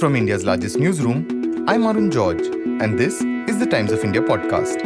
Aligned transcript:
From 0.00 0.14
India's 0.14 0.44
largest 0.44 0.78
newsroom, 0.78 1.64
I'm 1.66 1.84
Arun 1.84 2.12
George, 2.12 2.46
and 2.80 2.96
this 2.96 3.20
is 3.48 3.58
the 3.58 3.66
Times 3.66 3.90
of 3.90 4.04
India 4.04 4.22
podcast. 4.22 4.78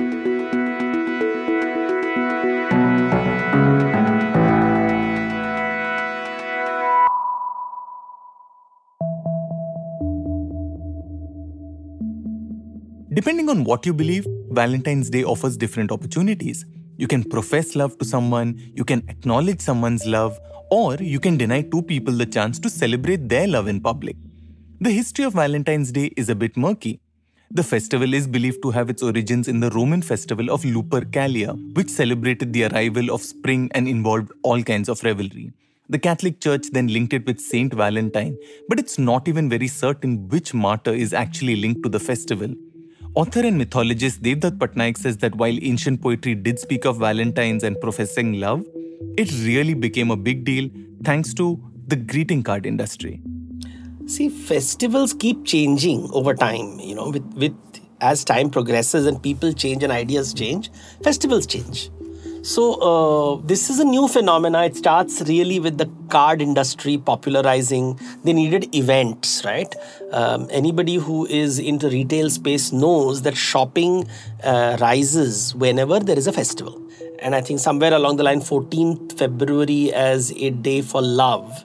Depending 13.12 13.50
on 13.50 13.64
what 13.64 13.84
you 13.84 13.92
believe, 13.92 14.26
Valentine's 14.48 15.10
Day 15.10 15.24
offers 15.24 15.58
different 15.58 15.92
opportunities. 15.92 16.64
You 16.96 17.06
can 17.06 17.22
profess 17.22 17.76
love 17.76 17.98
to 17.98 18.06
someone, 18.06 18.58
you 18.74 18.84
can 18.86 19.06
acknowledge 19.08 19.60
someone's 19.60 20.06
love, 20.06 20.40
or 20.70 20.94
you 20.94 21.20
can 21.20 21.36
deny 21.36 21.60
two 21.60 21.82
people 21.82 22.14
the 22.14 22.24
chance 22.24 22.58
to 22.60 22.70
celebrate 22.70 23.28
their 23.28 23.46
love 23.46 23.68
in 23.68 23.78
public. 23.78 24.16
The 24.82 24.90
history 24.90 25.24
of 25.24 25.34
Valentine's 25.34 25.92
Day 25.92 26.06
is 26.16 26.28
a 26.28 26.34
bit 26.34 26.56
murky. 26.56 26.98
The 27.52 27.62
festival 27.62 28.12
is 28.14 28.26
believed 28.26 28.62
to 28.62 28.72
have 28.72 28.90
its 28.90 29.00
origins 29.00 29.46
in 29.46 29.60
the 29.60 29.70
Roman 29.70 30.02
festival 30.02 30.50
of 30.50 30.64
Lupercalia, 30.64 31.52
which 31.76 31.88
celebrated 31.88 32.52
the 32.52 32.64
arrival 32.64 33.12
of 33.12 33.22
spring 33.22 33.70
and 33.76 33.86
involved 33.86 34.32
all 34.42 34.60
kinds 34.60 34.88
of 34.88 35.00
revelry. 35.04 35.52
The 35.88 36.00
Catholic 36.00 36.40
Church 36.40 36.66
then 36.72 36.88
linked 36.88 37.12
it 37.12 37.24
with 37.26 37.38
Saint 37.38 37.72
Valentine, 37.72 38.36
but 38.68 38.80
it's 38.80 38.98
not 38.98 39.28
even 39.28 39.48
very 39.48 39.68
certain 39.68 40.28
which 40.30 40.52
martyr 40.52 40.92
is 40.92 41.14
actually 41.14 41.54
linked 41.54 41.84
to 41.84 41.88
the 41.88 42.00
festival. 42.00 42.52
Author 43.14 43.46
and 43.46 43.56
mythologist 43.56 44.20
Devdutt 44.20 44.58
Pattanaik 44.58 44.98
says 44.98 45.16
that 45.18 45.36
while 45.36 45.56
ancient 45.62 46.02
poetry 46.02 46.34
did 46.34 46.58
speak 46.58 46.86
of 46.86 46.98
Valentines 46.98 47.62
and 47.62 47.80
professing 47.80 48.40
love, 48.40 48.66
it 49.16 49.30
really 49.46 49.74
became 49.74 50.10
a 50.10 50.16
big 50.16 50.44
deal 50.44 50.68
thanks 51.04 51.32
to 51.34 51.62
the 51.86 51.94
greeting 51.94 52.42
card 52.42 52.66
industry. 52.66 53.22
See, 54.12 54.28
festivals 54.28 55.14
keep 55.14 55.46
changing 55.46 56.10
over 56.12 56.34
time, 56.34 56.78
you 56.78 56.94
know, 56.94 57.08
with, 57.08 57.24
with 57.34 57.56
as 58.02 58.24
time 58.24 58.50
progresses 58.50 59.06
and 59.06 59.22
people 59.22 59.54
change 59.54 59.82
and 59.82 59.90
ideas 59.90 60.34
change, 60.34 60.70
festivals 61.02 61.46
change. 61.46 61.88
So 62.42 62.74
uh, 62.74 63.40
this 63.46 63.70
is 63.70 63.80
a 63.80 63.86
new 63.86 64.06
phenomena. 64.08 64.64
It 64.64 64.76
starts 64.76 65.22
really 65.22 65.58
with 65.60 65.78
the 65.78 65.88
card 66.10 66.42
industry 66.42 66.98
popularizing. 66.98 67.98
They 68.22 68.34
needed 68.34 68.74
events, 68.74 69.46
right? 69.46 69.74
Um, 70.10 70.46
anybody 70.50 70.96
who 70.96 71.24
is 71.24 71.58
into 71.58 71.88
retail 71.88 72.28
space 72.28 72.70
knows 72.70 73.22
that 73.22 73.34
shopping 73.34 74.06
uh, 74.44 74.76
rises 74.78 75.54
whenever 75.54 76.00
there 76.00 76.18
is 76.18 76.26
a 76.26 76.32
festival. 76.34 76.86
And 77.20 77.34
I 77.34 77.40
think 77.40 77.60
somewhere 77.60 77.94
along 77.94 78.16
the 78.16 78.24
line, 78.24 78.40
14th 78.40 79.16
February 79.16 79.90
as 79.94 80.32
a 80.32 80.50
day 80.50 80.82
for 80.82 81.00
love. 81.00 81.64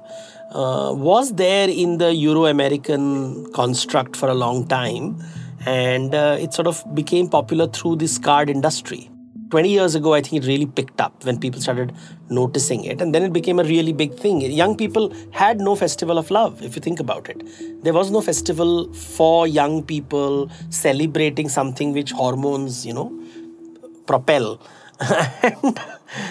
Uh, 0.57 0.91
was 0.91 1.35
there 1.35 1.69
in 1.69 1.99
the 1.99 2.11
Euro 2.15 2.47
American 2.47 3.45
construct 3.53 4.15
for 4.15 4.27
a 4.27 4.33
long 4.33 4.65
time, 4.67 5.23
and 5.67 6.15
uh, 6.15 6.35
it 6.39 6.51
sort 6.51 6.65
of 6.65 6.83
became 6.95 7.29
popular 7.29 7.67
through 7.67 7.95
this 7.95 8.17
card 8.17 8.49
industry. 8.49 9.07
20 9.51 9.69
years 9.69 9.93
ago, 9.93 10.15
I 10.15 10.21
think 10.21 10.43
it 10.43 10.47
really 10.47 10.65
picked 10.65 10.99
up 10.99 11.23
when 11.25 11.39
people 11.39 11.61
started 11.61 11.93
noticing 12.31 12.85
it. 12.85 13.03
And 13.03 13.13
then 13.13 13.21
it 13.21 13.33
became 13.33 13.59
a 13.59 13.63
really 13.65 13.93
big 13.93 14.15
thing. 14.15 14.41
Young 14.41 14.75
people 14.75 15.13
had 15.29 15.59
no 15.59 15.75
festival 15.75 16.17
of 16.17 16.31
love, 16.31 16.63
if 16.63 16.75
you 16.75 16.81
think 16.81 16.99
about 16.99 17.29
it. 17.29 17.43
There 17.83 17.93
was 17.93 18.09
no 18.09 18.21
festival 18.21 18.91
for 18.93 19.45
young 19.45 19.83
people 19.83 20.49
celebrating 20.71 21.49
something 21.49 21.93
which 21.93 22.11
hormones, 22.11 22.83
you 22.83 22.95
know, 22.95 23.13
propel. 24.07 24.59
and 25.43 25.79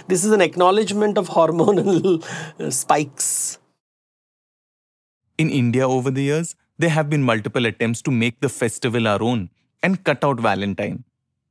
this 0.09 0.25
is 0.25 0.33
an 0.33 0.41
acknowledgement 0.41 1.17
of 1.17 1.29
hormonal 1.29 2.25
spikes. 2.73 3.59
In 5.39 5.51
India, 5.51 5.87
over 5.87 6.11
the 6.11 6.23
years, 6.23 6.55
there 6.79 6.91
have 6.91 7.11
been 7.11 7.23
multiple 7.23 7.67
attempts 7.67 8.01
to 8.03 8.11
make 8.11 8.41
the 8.41 8.49
festival 8.49 9.07
our 9.07 9.23
own 9.23 9.51
and 9.83 10.03
cut 10.03 10.25
out 10.25 10.41
Valentine. 10.41 11.05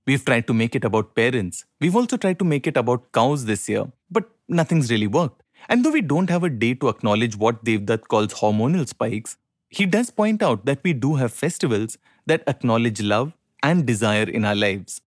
We've 0.07 0.25
tried 0.25 0.47
to 0.47 0.53
make 0.53 0.75
it 0.75 0.83
about 0.83 1.15
parents. 1.15 1.65
We've 1.79 1.95
also 1.95 2.17
tried 2.17 2.39
to 2.39 2.45
make 2.45 2.65
it 2.65 2.77
about 2.77 3.11
cows 3.11 3.45
this 3.45 3.69
year, 3.69 3.91
but 4.09 4.29
nothing's 4.47 4.89
really 4.89 5.07
worked. 5.07 5.43
And 5.69 5.83
though 5.83 5.91
we 5.91 6.01
don't 6.01 6.29
have 6.31 6.43
a 6.43 6.49
day 6.49 6.73
to 6.75 6.89
acknowledge 6.89 7.35
what 7.35 7.63
Devdutt 7.63 8.07
calls 8.07 8.33
hormonal 8.33 8.87
spikes, 8.87 9.37
he 9.69 9.85
does 9.85 10.09
point 10.09 10.41
out 10.41 10.65
that 10.65 10.79
we 10.83 10.93
do 10.93 11.15
have 11.15 11.31
festivals 11.31 11.97
that 12.25 12.43
acknowledge 12.47 13.01
love 13.01 13.33
and 13.61 13.85
desire 13.85 14.29
in 14.29 14.45
our 14.45 14.55
lives. 14.55 15.01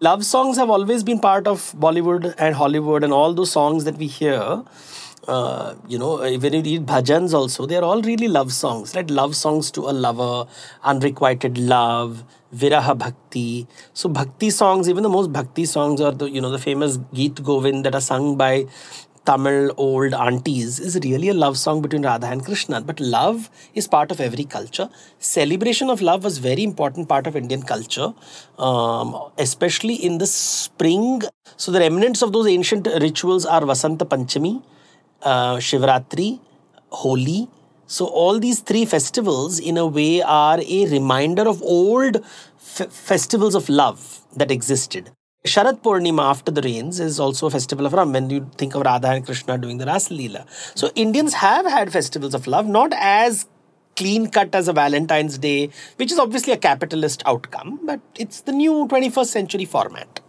Love 0.00 0.24
songs 0.24 0.56
have 0.56 0.70
always 0.70 1.02
been 1.02 1.18
part 1.18 1.48
of 1.48 1.72
Bollywood 1.76 2.34
and 2.38 2.54
Hollywood, 2.54 3.02
and 3.02 3.12
all 3.12 3.34
those 3.34 3.50
songs 3.50 3.84
that 3.84 3.96
we 3.96 4.06
hear 4.06 4.64
uh, 5.28 5.74
you 5.86 5.98
know, 5.98 6.16
when 6.18 6.52
you 6.52 6.62
read 6.62 6.86
bhajans 6.86 7.34
also, 7.34 7.66
they're 7.66 7.84
all 7.84 8.02
really 8.02 8.28
love 8.28 8.52
songs, 8.52 8.94
right? 8.96 9.08
Love 9.10 9.36
songs 9.36 9.70
to 9.72 9.82
a 9.82 9.92
lover, 9.92 10.48
unrequited 10.82 11.58
love, 11.58 12.24
viraha 12.54 12.96
bhakti. 12.96 13.66
So 13.92 14.08
bhakti 14.08 14.50
songs, 14.50 14.88
even 14.88 15.02
the 15.02 15.08
most 15.08 15.32
bhakti 15.32 15.64
songs 15.66 16.00
are 16.00 16.12
the, 16.12 16.30
you 16.30 16.40
know, 16.40 16.50
the 16.50 16.58
famous 16.58 16.98
Geet 17.14 17.42
Govind 17.44 17.84
that 17.84 17.94
are 17.94 18.00
sung 18.00 18.36
by 18.36 18.66
Tamil 19.26 19.74
old 19.76 20.14
aunties 20.14 20.80
is 20.80 20.98
really 21.04 21.28
a 21.28 21.34
love 21.34 21.58
song 21.58 21.82
between 21.82 22.02
Radha 22.02 22.28
and 22.28 22.42
Krishna. 22.42 22.80
But 22.80 22.98
love 22.98 23.50
is 23.74 23.86
part 23.86 24.10
of 24.10 24.20
every 24.20 24.44
culture. 24.44 24.88
Celebration 25.18 25.90
of 25.90 26.00
love 26.00 26.24
was 26.24 26.38
very 26.38 26.62
important 26.64 27.10
part 27.10 27.26
of 27.26 27.36
Indian 27.36 27.62
culture, 27.62 28.14
um, 28.58 29.14
especially 29.36 29.94
in 29.96 30.16
the 30.16 30.26
spring. 30.26 31.20
So 31.58 31.70
the 31.70 31.80
remnants 31.80 32.22
of 32.22 32.32
those 32.32 32.46
ancient 32.46 32.86
rituals 32.86 33.44
are 33.44 33.60
Vasanta 33.60 34.06
Panchami, 34.06 34.62
uh, 35.22 35.56
Shivratri, 35.56 36.40
Holi. 36.90 37.48
So, 37.86 38.06
all 38.06 38.38
these 38.38 38.60
three 38.60 38.84
festivals, 38.84 39.58
in 39.58 39.78
a 39.78 39.86
way, 39.86 40.20
are 40.22 40.60
a 40.60 40.86
reminder 40.90 41.48
of 41.48 41.62
old 41.62 42.16
f- 42.16 42.92
festivals 42.92 43.54
of 43.54 43.68
love 43.68 44.20
that 44.36 44.50
existed. 44.50 45.10
Sharad 45.46 45.80
Purnima 45.80 46.28
after 46.28 46.50
the 46.50 46.60
rains 46.60 47.00
is 47.00 47.18
also 47.18 47.46
a 47.46 47.50
festival 47.50 47.86
of 47.86 47.94
love 47.94 48.10
when 48.10 48.28
you 48.28 48.50
think 48.58 48.74
of 48.74 48.82
Radha 48.82 49.08
and 49.08 49.24
Krishna 49.24 49.56
doing 49.56 49.78
the 49.78 49.86
Ras 49.86 50.08
Leela. 50.08 50.44
So, 50.76 50.90
Indians 50.94 51.34
have 51.34 51.64
had 51.64 51.90
festivals 51.90 52.34
of 52.34 52.46
love, 52.46 52.66
not 52.66 52.92
as 52.94 53.46
clean 53.96 54.28
cut 54.30 54.54
as 54.54 54.68
a 54.68 54.72
Valentine's 54.72 55.38
Day, 55.38 55.70
which 55.96 56.12
is 56.12 56.18
obviously 56.18 56.52
a 56.52 56.56
capitalist 56.56 57.22
outcome, 57.26 57.80
but 57.84 58.00
it's 58.16 58.42
the 58.42 58.52
new 58.52 58.86
21st 58.86 59.26
century 59.26 59.64
format. 59.64 60.20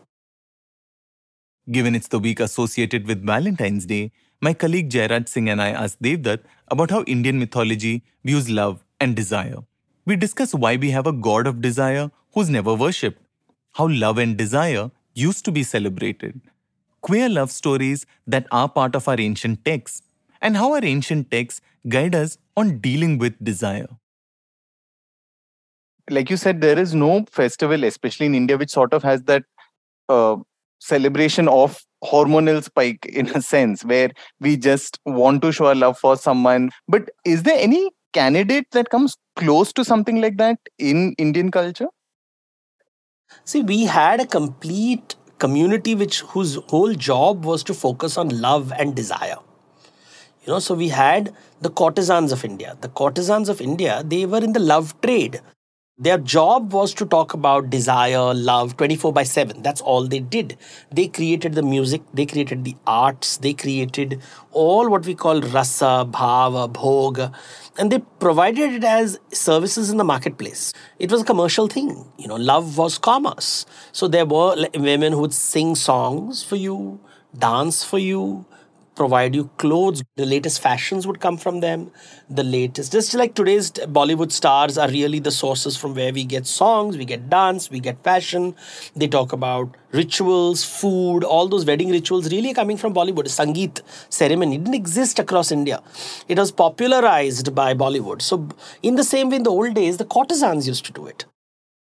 Given 1.70 1.94
it's 1.94 2.08
the 2.08 2.18
week 2.18 2.40
associated 2.40 3.06
with 3.06 3.24
Valentine's 3.24 3.86
Day, 3.86 4.12
my 4.42 4.54
colleague 4.54 4.90
Jairaj 4.90 5.28
Singh 5.28 5.50
and 5.50 5.62
I 5.62 5.70
asked 5.70 6.02
Devdutt 6.02 6.44
about 6.70 6.92
how 6.92 7.04
Indian 7.04 7.40
mythology 7.40 8.04
views 8.24 8.50
love 8.50 8.84
and 9.00 9.16
desire. 9.16 9.58
We 10.06 10.16
discuss 10.16 10.54
why 10.54 10.78
we 10.78 10.92
have 10.92 11.08
a 11.08 11.12
god 11.12 11.46
of 11.46 11.62
desire 11.62 12.10
who's 12.34 12.50
never 12.50 12.74
worshipped, 12.74 13.22
how 13.74 13.90
love 13.90 14.18
and 14.18 14.38
desire 14.38 14.92
used 15.14 15.44
to 15.46 15.52
be 15.52 15.64
celebrated, 15.64 16.40
queer 17.02 17.28
love 17.28 17.52
stories 17.52 18.06
that 18.28 18.48
are 18.52 18.70
part 18.70 18.96
of 18.96 19.08
our 19.08 19.20
ancient 19.20 19.66
texts, 19.66 20.04
and 20.42 20.56
how 20.56 20.74
our 20.74 20.86
ancient 20.86 21.30
texts 21.30 21.60
guide 21.90 22.16
us 22.16 22.38
on 22.56 22.80
dealing 22.80 23.18
with 23.18 23.44
desire. 23.44 23.88
Like 26.10 26.30
you 26.30 26.38
said, 26.38 26.62
there 26.62 26.80
is 26.80 26.96
no 26.96 27.26
festival, 27.30 27.84
especially 27.84 28.28
in 28.28 28.36
India, 28.36 28.58
which 28.58 28.72
sort 28.72 28.94
of 28.94 29.04
has 29.04 29.24
that 29.24 29.44
uh, 30.08 30.38
celebration 30.80 31.48
of 31.48 31.80
hormonal 32.04 32.64
spike 32.64 33.06
in 33.06 33.28
a 33.30 33.42
sense 33.42 33.84
where 33.84 34.12
we 34.40 34.58
just 34.58 35.00
want 35.06 35.42
to 35.42 35.52
show 35.52 35.68
our 35.68 35.76
love 35.76 35.98
for 35.98 36.16
someone. 36.18 36.70
But 36.88 37.10
is 37.26 37.44
there 37.44 37.58
any 37.60 37.92
candidate 38.14 38.68
that 38.72 38.90
comes 38.90 39.16
close 39.36 39.72
to 39.74 39.86
something 39.86 40.22
like 40.22 40.38
that 40.38 40.58
in 40.78 41.14
indian 41.18 41.52
culture? 41.52 41.88
See 43.44 43.62
we 43.62 43.84
had 43.84 44.22
a 44.22 44.26
complete 44.26 45.16
community 45.40 45.94
which 45.94 46.22
whose 46.22 46.56
whole 46.68 46.94
job 46.94 47.44
was 47.46 47.64
to 47.66 47.74
focus 47.74 48.18
on 48.18 48.30
love 48.42 48.72
and 48.78 48.96
desire. 48.96 49.38
You 50.44 50.54
know 50.54 50.60
so 50.60 50.74
we 50.74 50.90
had 50.90 51.34
the 51.62 51.70
courtesans 51.70 52.32
of 52.32 52.46
india. 52.46 52.78
The 52.82 52.90
courtesans 52.90 53.50
of 53.50 53.62
india 53.62 54.04
they 54.06 54.26
were 54.26 54.44
in 54.44 54.54
the 54.54 54.60
love 54.60 55.00
trade 55.02 55.42
their 56.00 56.18
job 56.18 56.72
was 56.72 56.94
to 56.94 57.06
talk 57.06 57.34
about 57.34 57.70
desire, 57.70 58.34
love 58.34 58.78
24 58.78 59.12
by 59.12 59.24
7. 59.24 59.62
That's 59.62 59.82
all 59.82 60.08
they 60.08 60.22
did. 60.22 60.58
They 60.92 61.10
created 61.10 61.56
the 61.56 61.62
music, 61.62 62.02
they 62.14 62.26
created 62.26 62.64
the 62.64 62.78
arts, 62.88 63.36
they 63.36 63.54
created 63.54 64.22
all 64.52 64.90
what 64.90 65.06
we 65.06 65.14
call 65.14 65.42
rasa, 65.42 66.08
bhava, 66.10 66.72
bhoga, 66.72 67.34
and 67.78 67.92
they 67.92 68.00
provided 68.20 68.72
it 68.72 68.84
as 68.86 69.20
services 69.34 69.90
in 69.90 69.98
the 69.98 70.06
marketplace. 70.06 70.74
It 71.00 71.12
was 71.12 71.22
a 71.22 71.26
commercial 71.26 71.68
thing. 71.68 72.06
You 72.18 72.30
know, 72.30 72.38
love 72.38 72.78
was 72.78 72.98
commerce. 72.98 73.66
So 73.92 74.08
there 74.08 74.26
were 74.26 74.56
women 74.76 75.12
who 75.12 75.20
would 75.20 75.34
sing 75.34 75.76
songs 75.76 76.44
for 76.44 76.56
you, 76.56 77.02
dance 77.38 77.84
for 77.84 78.00
you, 78.00 78.46
provide 79.00 79.34
you 79.34 79.50
clothes. 79.64 80.04
The 80.18 80.26
latest 80.26 80.62
fashions 80.62 81.08
would 81.08 81.20
come 81.26 81.38
from 81.38 81.62
them. 81.62 81.92
The 82.30 82.44
latest, 82.44 82.92
just 82.92 83.14
like 83.14 83.34
today's 83.34 83.72
Bollywood 83.98 84.34
stars 84.34 84.78
are 84.78 84.90
really 84.90 85.20
the 85.28 85.32
sources 85.32 85.78
from 85.78 85.96
where 86.00 86.12
we 86.12 86.26
get 86.26 86.46
songs, 86.46 86.98
we 86.98 87.06
get 87.06 87.30
dance, 87.30 87.70
we 87.76 87.80
get 87.80 88.04
fashion. 88.04 88.56
They 88.96 89.08
talk 89.08 89.32
about 89.32 89.78
rituals, 89.92 90.66
food, 90.66 91.24
all 91.24 91.48
those 91.48 91.66
wedding 91.66 91.90
rituals 91.98 92.30
really 92.34 92.54
coming 92.54 92.76
from 92.84 92.94
Bollywood. 92.94 93.32
Sangeet 93.38 93.82
ceremony 94.10 94.58
didn't 94.58 94.80
exist 94.82 95.18
across 95.26 95.52
India. 95.60 95.82
It 96.28 96.38
was 96.38 96.52
popularized 96.52 97.56
by 97.56 97.74
Bollywood. 97.74 98.22
So, 98.22 98.50
in 98.84 98.96
the 98.96 99.10
same 99.14 99.30
way, 99.30 99.38
in 99.38 99.44
the 99.44 99.56
old 99.62 99.74
days, 99.76 99.98
the 99.98 100.06
courtesans 100.18 100.68
used 100.68 100.86
to 100.88 100.92
do 100.92 101.08
it. 101.08 101.26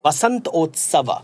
Vasant 0.04 0.46
Otsava 0.62 1.22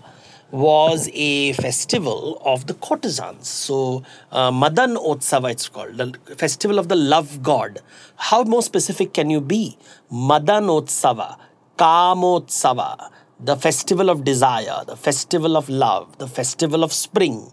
was 0.51 1.09
a 1.13 1.53
festival 1.53 2.41
of 2.43 2.67
the 2.67 2.73
courtesans. 2.73 3.47
So, 3.47 4.03
uh, 4.31 4.51
Madan 4.51 4.95
Otsava, 4.95 5.51
it's 5.51 5.69
called, 5.69 5.97
the 5.97 6.35
festival 6.35 6.79
of 6.79 6.87
the 6.87 6.95
love 6.95 7.43
god. 7.43 7.81
How 8.15 8.43
more 8.43 8.63
specific 8.63 9.13
can 9.13 9.29
you 9.29 9.41
be? 9.41 9.77
Madan 10.09 10.63
Otsava, 10.63 11.37
Kamotsava, 11.77 13.11
the 13.39 13.55
festival 13.55 14.09
of 14.09 14.23
desire, 14.23 14.83
the 14.85 14.95
festival 14.95 15.55
of 15.55 15.69
love, 15.69 16.17
the 16.17 16.27
festival 16.27 16.83
of 16.83 16.91
spring. 16.91 17.51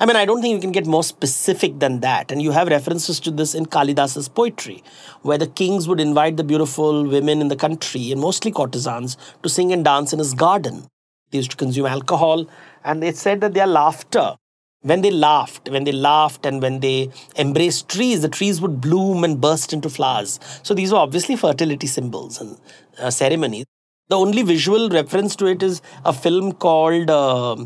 I 0.00 0.06
mean, 0.06 0.16
I 0.16 0.24
don't 0.24 0.42
think 0.42 0.54
you 0.54 0.60
can 0.60 0.72
get 0.72 0.86
more 0.86 1.04
specific 1.04 1.78
than 1.78 2.00
that. 2.00 2.32
And 2.32 2.42
you 2.42 2.50
have 2.50 2.68
references 2.68 3.20
to 3.20 3.30
this 3.30 3.54
in 3.54 3.66
Kalidasa's 3.66 4.28
poetry, 4.28 4.82
where 5.22 5.38
the 5.38 5.46
kings 5.46 5.86
would 5.86 6.00
invite 6.00 6.36
the 6.36 6.44
beautiful 6.44 7.06
women 7.06 7.40
in 7.40 7.48
the 7.48 7.56
country, 7.56 8.10
and 8.10 8.20
mostly 8.20 8.50
courtesans, 8.50 9.16
to 9.42 9.48
sing 9.48 9.72
and 9.72 9.84
dance 9.84 10.12
in 10.12 10.18
his 10.18 10.34
garden. 10.34 10.88
They 11.30 11.38
used 11.38 11.50
to 11.50 11.56
consume 11.56 11.86
alcohol, 11.86 12.48
and 12.84 13.04
it 13.04 13.16
said 13.16 13.40
that 13.42 13.54
their 13.54 13.66
laughter, 13.66 14.36
when 14.82 15.02
they 15.02 15.10
laughed, 15.10 15.68
when 15.68 15.84
they 15.84 15.92
laughed 15.92 16.46
and 16.46 16.62
when 16.62 16.80
they 16.80 17.10
embraced 17.36 17.88
trees, 17.88 18.22
the 18.22 18.28
trees 18.28 18.60
would 18.60 18.80
bloom 18.80 19.24
and 19.24 19.40
burst 19.40 19.72
into 19.72 19.90
flowers. 19.90 20.38
So 20.62 20.72
these 20.74 20.92
were 20.92 20.98
obviously 20.98 21.36
fertility 21.36 21.86
symbols 21.86 22.40
and 22.40 22.58
uh, 22.98 23.10
ceremonies. 23.10 23.66
The 24.08 24.16
only 24.16 24.42
visual 24.42 24.88
reference 24.88 25.36
to 25.36 25.46
it 25.46 25.62
is 25.62 25.82
a 26.04 26.14
film 26.14 26.52
called 26.52 27.10
uh, 27.10 27.56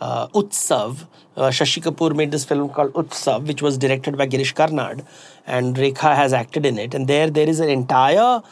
uh, 0.00 0.26
Utsav. 0.28 1.06
Uh, 1.36 1.50
Shashi 1.50 1.82
Kapoor 1.82 2.16
made 2.16 2.32
this 2.32 2.44
film 2.44 2.68
called 2.68 2.92
Utsav, 2.94 3.46
which 3.46 3.62
was 3.62 3.78
directed 3.78 4.16
by 4.18 4.26
Girish 4.26 4.54
Karnad, 4.54 5.06
and 5.46 5.76
Rekha 5.76 6.16
has 6.16 6.32
acted 6.32 6.66
in 6.66 6.78
it. 6.78 6.94
And 6.94 7.06
there, 7.06 7.30
there 7.30 7.48
is 7.48 7.60
an 7.60 7.68
entire 7.68 8.42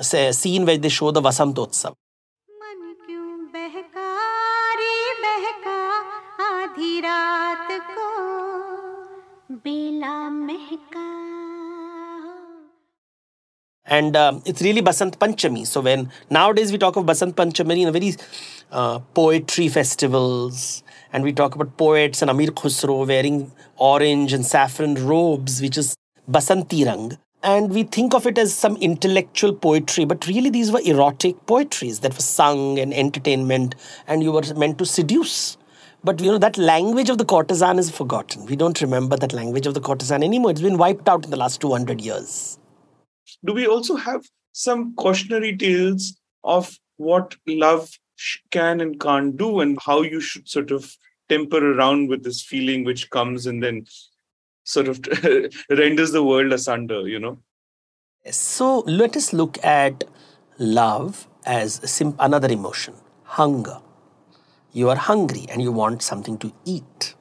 scene 0.00 0.66
where 0.66 0.76
they 0.76 0.90
show 0.90 1.10
the 1.10 1.22
Vasant 1.22 1.54
Utsav. 1.54 1.94
And 13.90 14.16
um, 14.16 14.40
it's 14.46 14.62
really 14.62 14.80
Basant 14.80 15.18
Panchami. 15.18 15.66
So 15.66 15.80
when 15.80 16.10
nowadays 16.30 16.70
we 16.70 16.78
talk 16.78 16.96
of 16.96 17.04
Basant 17.04 17.34
Panchami 17.34 17.82
in 17.82 17.88
a 17.88 17.92
very 17.92 18.14
uh, 18.70 19.00
poetry 19.14 19.68
festivals, 19.68 20.84
and 21.12 21.24
we 21.24 21.32
talk 21.32 21.56
about 21.56 21.76
poets 21.76 22.22
and 22.22 22.30
Amir 22.30 22.50
Khusro 22.52 23.06
wearing 23.06 23.50
orange 23.76 24.32
and 24.32 24.46
saffron 24.46 24.94
robes, 25.06 25.60
which 25.60 25.76
is 25.76 25.96
Basanti 26.30 26.86
Rang. 26.86 27.18
And 27.42 27.70
we 27.70 27.82
think 27.82 28.14
of 28.14 28.26
it 28.26 28.38
as 28.38 28.54
some 28.54 28.76
intellectual 28.76 29.54
poetry, 29.54 30.04
but 30.04 30.26
really 30.26 30.50
these 30.50 30.70
were 30.70 30.82
erotic 30.84 31.46
poetries 31.46 32.00
that 32.00 32.12
were 32.12 32.20
sung 32.20 32.78
and 32.78 32.94
entertainment, 32.94 33.74
and 34.06 34.22
you 34.22 34.30
were 34.30 34.42
meant 34.56 34.78
to 34.78 34.86
seduce. 34.86 35.56
But 36.04 36.20
you 36.20 36.30
know 36.30 36.38
that 36.38 36.56
language 36.56 37.10
of 37.10 37.18
the 37.18 37.24
courtesan 37.24 37.78
is 37.78 37.90
forgotten. 37.90 38.46
We 38.46 38.56
don't 38.56 38.80
remember 38.80 39.16
that 39.16 39.32
language 39.32 39.66
of 39.66 39.74
the 39.74 39.80
courtesan 39.80 40.22
anymore. 40.22 40.52
It's 40.52 40.62
been 40.62 40.78
wiped 40.78 41.08
out 41.08 41.24
in 41.24 41.30
the 41.30 41.36
last 41.36 41.60
200 41.60 42.00
years 42.00 42.59
do 43.44 43.52
we 43.52 43.66
also 43.66 43.96
have 43.96 44.24
some 44.52 44.94
cautionary 44.96 45.56
tales 45.56 46.18
of 46.44 46.76
what 46.96 47.36
love 47.46 47.90
can 48.50 48.80
and 48.80 49.00
can't 49.00 49.36
do 49.36 49.60
and 49.60 49.78
how 49.84 50.02
you 50.02 50.20
should 50.20 50.48
sort 50.48 50.70
of 50.70 50.94
temper 51.28 51.72
around 51.72 52.08
with 52.08 52.22
this 52.22 52.42
feeling 52.42 52.84
which 52.84 53.08
comes 53.10 53.46
and 53.46 53.62
then 53.62 53.86
sort 54.64 54.88
of 54.88 55.00
renders 55.70 56.12
the 56.12 56.22
world 56.22 56.52
asunder 56.52 57.08
you 57.08 57.18
know? 57.18 57.38
So 58.30 58.80
let 58.80 59.16
us 59.16 59.32
look 59.32 59.62
at 59.64 60.04
love 60.58 61.26
as 61.46 61.80
sim- 61.90 62.16
another 62.18 62.48
emotion 62.48 62.94
hunger. 63.24 63.80
You 64.72 64.90
are 64.90 64.96
hungry 64.96 65.46
and 65.48 65.62
you 65.62 65.72
want 65.72 66.02
something 66.02 66.36
to 66.38 66.52
eat 66.64 67.14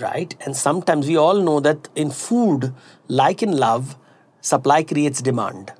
right? 0.00 0.34
And 0.44 0.56
sometimes 0.56 1.06
we 1.06 1.16
all 1.16 1.40
know 1.40 1.60
that 1.60 1.88
in 1.94 2.10
food 2.10 2.74
like 3.08 3.42
in 3.42 3.56
love 3.56 3.96
supply 4.44 4.82
creates 4.82 5.22
demand. 5.22 5.72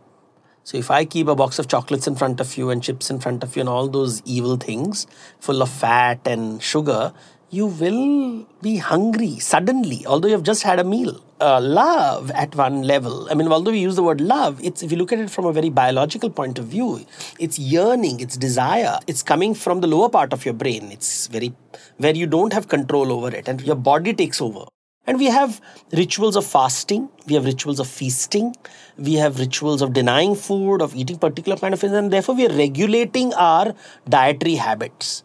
So 0.62 0.78
if 0.78 0.90
I 0.90 1.04
keep 1.04 1.28
a 1.28 1.34
box 1.36 1.58
of 1.58 1.68
chocolates 1.68 2.06
in 2.06 2.16
front 2.16 2.40
of 2.40 2.56
you 2.56 2.70
and 2.70 2.82
chips 2.82 3.10
in 3.10 3.20
front 3.20 3.42
of 3.42 3.54
you 3.54 3.60
and 3.60 3.68
all 3.68 3.88
those 3.88 4.22
evil 4.24 4.56
things 4.56 5.06
full 5.38 5.60
of 5.60 5.68
fat 5.68 6.26
and 6.26 6.62
sugar, 6.62 7.12
you 7.50 7.66
will 7.66 8.46
be 8.62 8.78
hungry 8.78 9.38
suddenly, 9.38 10.06
although 10.06 10.28
you 10.28 10.34
have 10.34 10.42
just 10.42 10.62
had 10.62 10.80
a 10.80 10.84
meal. 10.84 11.20
Uh, 11.40 11.60
love 11.60 12.30
at 12.30 12.56
one 12.56 12.82
level, 12.82 13.28
I 13.30 13.34
mean, 13.34 13.48
although 13.48 13.72
we 13.72 13.80
use 13.80 13.96
the 13.96 14.02
word 14.02 14.22
love, 14.22 14.58
it's 14.64 14.82
if 14.82 14.90
you 14.90 14.96
look 14.96 15.12
at 15.12 15.18
it 15.18 15.28
from 15.28 15.44
a 15.44 15.52
very 15.52 15.68
biological 15.68 16.30
point 16.30 16.58
of 16.58 16.66
view, 16.66 17.04
it's 17.38 17.58
yearning, 17.58 18.20
it's 18.20 18.38
desire, 18.38 18.98
it's 19.06 19.22
coming 19.22 19.52
from 19.54 19.82
the 19.82 19.86
lower 19.86 20.08
part 20.08 20.32
of 20.32 20.46
your 20.46 20.54
brain. 20.54 20.90
It's 20.90 21.26
very 21.26 21.52
where 21.98 22.14
you 22.14 22.26
don't 22.26 22.54
have 22.54 22.68
control 22.68 23.12
over 23.12 23.34
it, 23.34 23.46
and 23.46 23.60
your 23.60 23.76
body 23.76 24.14
takes 24.14 24.40
over. 24.40 24.64
And 25.06 25.18
we 25.18 25.26
have 25.26 25.60
rituals 25.92 26.34
of 26.34 26.46
fasting, 26.46 27.10
we 27.26 27.34
have 27.34 27.44
rituals 27.44 27.78
of 27.78 27.86
feasting, 27.86 28.54
we 28.96 29.14
have 29.14 29.38
rituals 29.38 29.82
of 29.82 29.92
denying 29.92 30.34
food, 30.34 30.80
of 30.80 30.94
eating 30.94 31.18
particular 31.18 31.58
kind 31.58 31.74
of 31.74 31.80
things, 31.80 31.92
and 31.92 32.10
therefore 32.10 32.34
we 32.34 32.46
are 32.46 32.56
regulating 32.56 33.34
our 33.34 33.74
dietary 34.08 34.54
habits. 34.54 35.22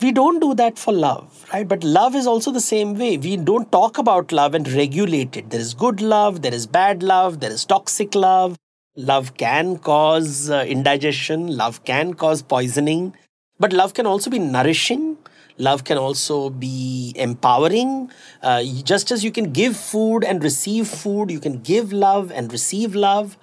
We 0.00 0.10
don't 0.10 0.40
do 0.40 0.54
that 0.54 0.76
for 0.76 0.92
love, 0.92 1.46
right? 1.52 1.66
But 1.66 1.84
love 1.84 2.16
is 2.16 2.26
also 2.26 2.50
the 2.50 2.60
same 2.60 2.98
way. 2.98 3.16
We 3.16 3.36
don't 3.36 3.70
talk 3.70 3.96
about 3.96 4.32
love 4.32 4.54
and 4.54 4.68
regulate 4.72 5.36
it. 5.36 5.50
There 5.50 5.60
is 5.60 5.72
good 5.72 6.00
love, 6.00 6.42
there 6.42 6.52
is 6.52 6.66
bad 6.66 7.02
love, 7.02 7.38
there 7.40 7.52
is 7.52 7.64
toxic 7.64 8.14
love. 8.14 8.56
Love 8.96 9.36
can 9.36 9.78
cause 9.78 10.50
uh, 10.50 10.64
indigestion, 10.68 11.56
love 11.56 11.84
can 11.84 12.14
cause 12.14 12.42
poisoning, 12.42 13.14
but 13.58 13.72
love 13.72 13.94
can 13.94 14.06
also 14.06 14.30
be 14.30 14.38
nourishing 14.38 15.16
Love 15.56 15.84
can 15.84 15.96
also 15.96 16.50
be 16.50 17.12
empowering. 17.16 18.10
Uh, 18.42 18.62
just 18.82 19.12
as 19.12 19.22
you 19.22 19.30
can 19.30 19.52
give 19.52 19.76
food 19.76 20.24
and 20.24 20.42
receive 20.42 20.88
food, 20.88 21.30
you 21.30 21.38
can 21.38 21.60
give 21.60 21.92
love 21.92 22.32
and 22.32 22.50
receive 22.50 22.94
love. 22.94 23.38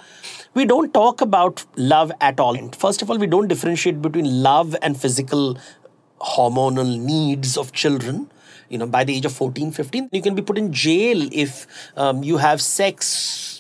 We 0.54 0.66
don't 0.66 0.94
talk 0.94 1.22
about 1.22 1.63
love 1.78 2.12
at 2.19 2.40
all. 2.40 2.58
First 2.72 3.02
of 3.02 3.10
all, 3.10 3.18
we 3.18 3.28
don't 3.28 3.48
differentiate 3.48 4.02
between 4.02 4.44
love 4.44 4.75
and 4.81 5.00
physical 5.00 5.58
hormonal 6.19 7.00
needs 7.00 7.58
of 7.58 7.72
children 7.72 8.30
you 8.69 8.78
know 8.78 8.86
by 8.86 9.04
the 9.04 9.16
age 9.16 9.25
of 9.25 9.34
14 9.34 9.72
15 9.72 10.10
you 10.12 10.22
can 10.22 10.36
be 10.36 10.42
put 10.42 10.58
in 10.58 10.72
jail 10.72 11.28
if 11.31 11.66
um, 11.98 12.24
you 12.24 12.38
have 12.38 12.62
sex 12.62 13.50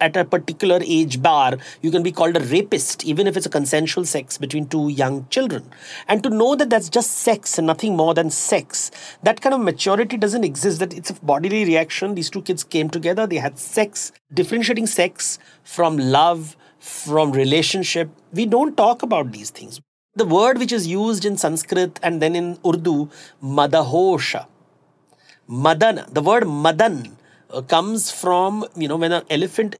at 0.00 0.16
a 0.16 0.24
particular 0.24 0.80
age 0.82 1.22
bar, 1.22 1.56
you 1.82 1.90
can 1.90 2.02
be 2.02 2.12
called 2.12 2.36
a 2.36 2.40
rapist, 2.40 3.04
even 3.04 3.26
if 3.26 3.36
it's 3.36 3.46
a 3.46 3.50
consensual 3.50 4.04
sex 4.04 4.38
between 4.38 4.66
two 4.66 4.88
young 4.88 5.26
children. 5.28 5.70
And 6.08 6.22
to 6.22 6.30
know 6.30 6.54
that 6.56 6.70
that's 6.70 6.88
just 6.88 7.12
sex 7.12 7.58
and 7.58 7.66
nothing 7.66 7.96
more 7.96 8.14
than 8.14 8.30
sex, 8.30 8.90
that 9.22 9.40
kind 9.40 9.54
of 9.54 9.60
maturity 9.60 10.16
doesn't 10.16 10.44
exist. 10.44 10.78
That 10.80 10.92
it's 10.92 11.10
a 11.10 11.14
bodily 11.14 11.64
reaction. 11.64 12.14
These 12.14 12.30
two 12.30 12.42
kids 12.42 12.64
came 12.64 12.90
together, 12.90 13.26
they 13.26 13.36
had 13.36 13.58
sex, 13.58 14.12
differentiating 14.32 14.86
sex 14.86 15.38
from 15.62 15.96
love, 15.96 16.56
from 16.78 17.32
relationship. 17.32 18.10
We 18.32 18.46
don't 18.46 18.76
talk 18.76 19.02
about 19.02 19.32
these 19.32 19.50
things. 19.50 19.80
The 20.16 20.24
word 20.24 20.58
which 20.58 20.72
is 20.72 20.86
used 20.86 21.24
in 21.24 21.36
Sanskrit 21.36 22.00
and 22.02 22.20
then 22.20 22.34
in 22.34 22.58
Urdu, 22.66 23.08
madahosha. 23.42 24.46
Madana, 25.48 26.12
the 26.12 26.22
word 26.22 26.46
madan 26.46 27.16
uh, 27.52 27.62
comes 27.62 28.10
from, 28.10 28.64
you 28.76 28.88
know, 28.88 28.96
when 28.96 29.12
an 29.12 29.24
elephant, 29.30 29.76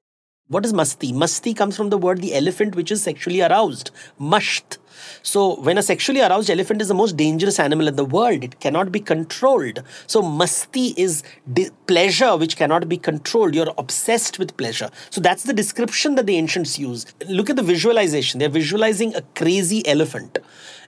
what 0.49 0.65
is 0.65 0.73
masti? 0.73 1.13
Masti 1.13 1.57
comes 1.57 1.77
from 1.77 1.91
the 1.91 1.99
word 1.99 2.21
the 2.21 2.35
elephant 2.35 2.75
which 2.75 2.91
is 2.91 3.03
sexually 3.03 3.41
aroused. 3.41 3.91
Masht. 4.21 4.79
So, 5.23 5.61
when 5.61 5.79
a 5.79 5.83
sexually 5.83 6.21
aroused 6.21 6.51
elephant 6.51 6.81
is 6.81 6.89
the 6.89 6.95
most 6.95 7.17
dangerous 7.17 7.59
animal 7.59 7.89
in 7.89 7.97
the 7.97 8.05
world, 8.05 8.43
it 8.43 8.61
cannot 8.61 8.91
be 8.91 9.01
controlled. 9.01 9.83
So, 10.07 10.23
masti 10.23 10.95
is 10.97 11.23
di- 11.53 11.71
pleasure 11.87 12.37
which 12.37 12.57
cannot 12.57 12.89
be 12.89 12.97
controlled. 12.97 13.55
You're 13.55 13.75
obsessed 13.77 14.39
with 14.39 14.57
pleasure. 14.57 14.91
So, 15.11 15.21
that's 15.21 15.43
the 15.43 15.53
description 15.53 16.15
that 16.15 16.27
the 16.27 16.37
ancients 16.37 16.79
use. 16.79 17.07
Look 17.29 17.51
at 17.51 17.57
the 17.57 17.63
visualization. 17.63 18.39
They're 18.39 18.49
visualizing 18.49 19.15
a 19.15 19.23
crazy 19.35 19.87
elephant. 19.87 20.39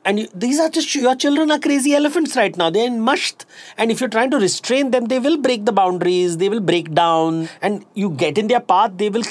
And 0.05 0.19
you, 0.19 0.29
these 0.35 0.59
are 0.59 0.69
just 0.69 0.95
your 0.95 1.15
children 1.15 1.51
are 1.51 1.59
crazy 1.59 1.95
elephants 1.95 2.37
right 2.37 2.57
now. 2.57 2.71
They're 2.71 2.87
in 2.87 3.01
musth. 3.01 3.45
And 3.79 3.91
if 3.91 4.01
you're 4.01 4.11
trying 4.11 4.31
to 4.33 4.39
restrain 4.39 4.91
them, 4.91 5.07
they 5.07 5.19
will 5.19 5.37
break 5.37 5.65
the 5.65 5.73
boundaries, 5.73 6.39
they 6.39 6.49
will 6.49 6.61
break 6.61 6.93
down. 6.93 7.49
And 7.61 7.85
you 7.95 8.11
get 8.11 8.39
in 8.39 8.49
their 8.49 8.61
path, 8.61 8.93
they 8.97 9.11
will 9.11 9.23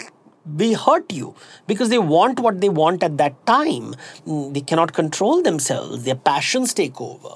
they 0.45 0.74
hurt 0.74 1.12
you 1.12 1.36
because 1.67 1.89
they 1.89 2.00
want 2.00 2.39
what 2.39 2.62
they 2.62 2.69
want 2.69 3.03
at 3.03 3.17
that 3.17 3.45
time. 3.45 3.95
Mm, 4.25 4.53
they 4.53 4.62
cannot 4.62 4.93
control 4.93 5.41
themselves, 5.41 6.03
their 6.03 6.15
passions 6.15 6.74
take 6.74 7.00
over. 7.00 7.36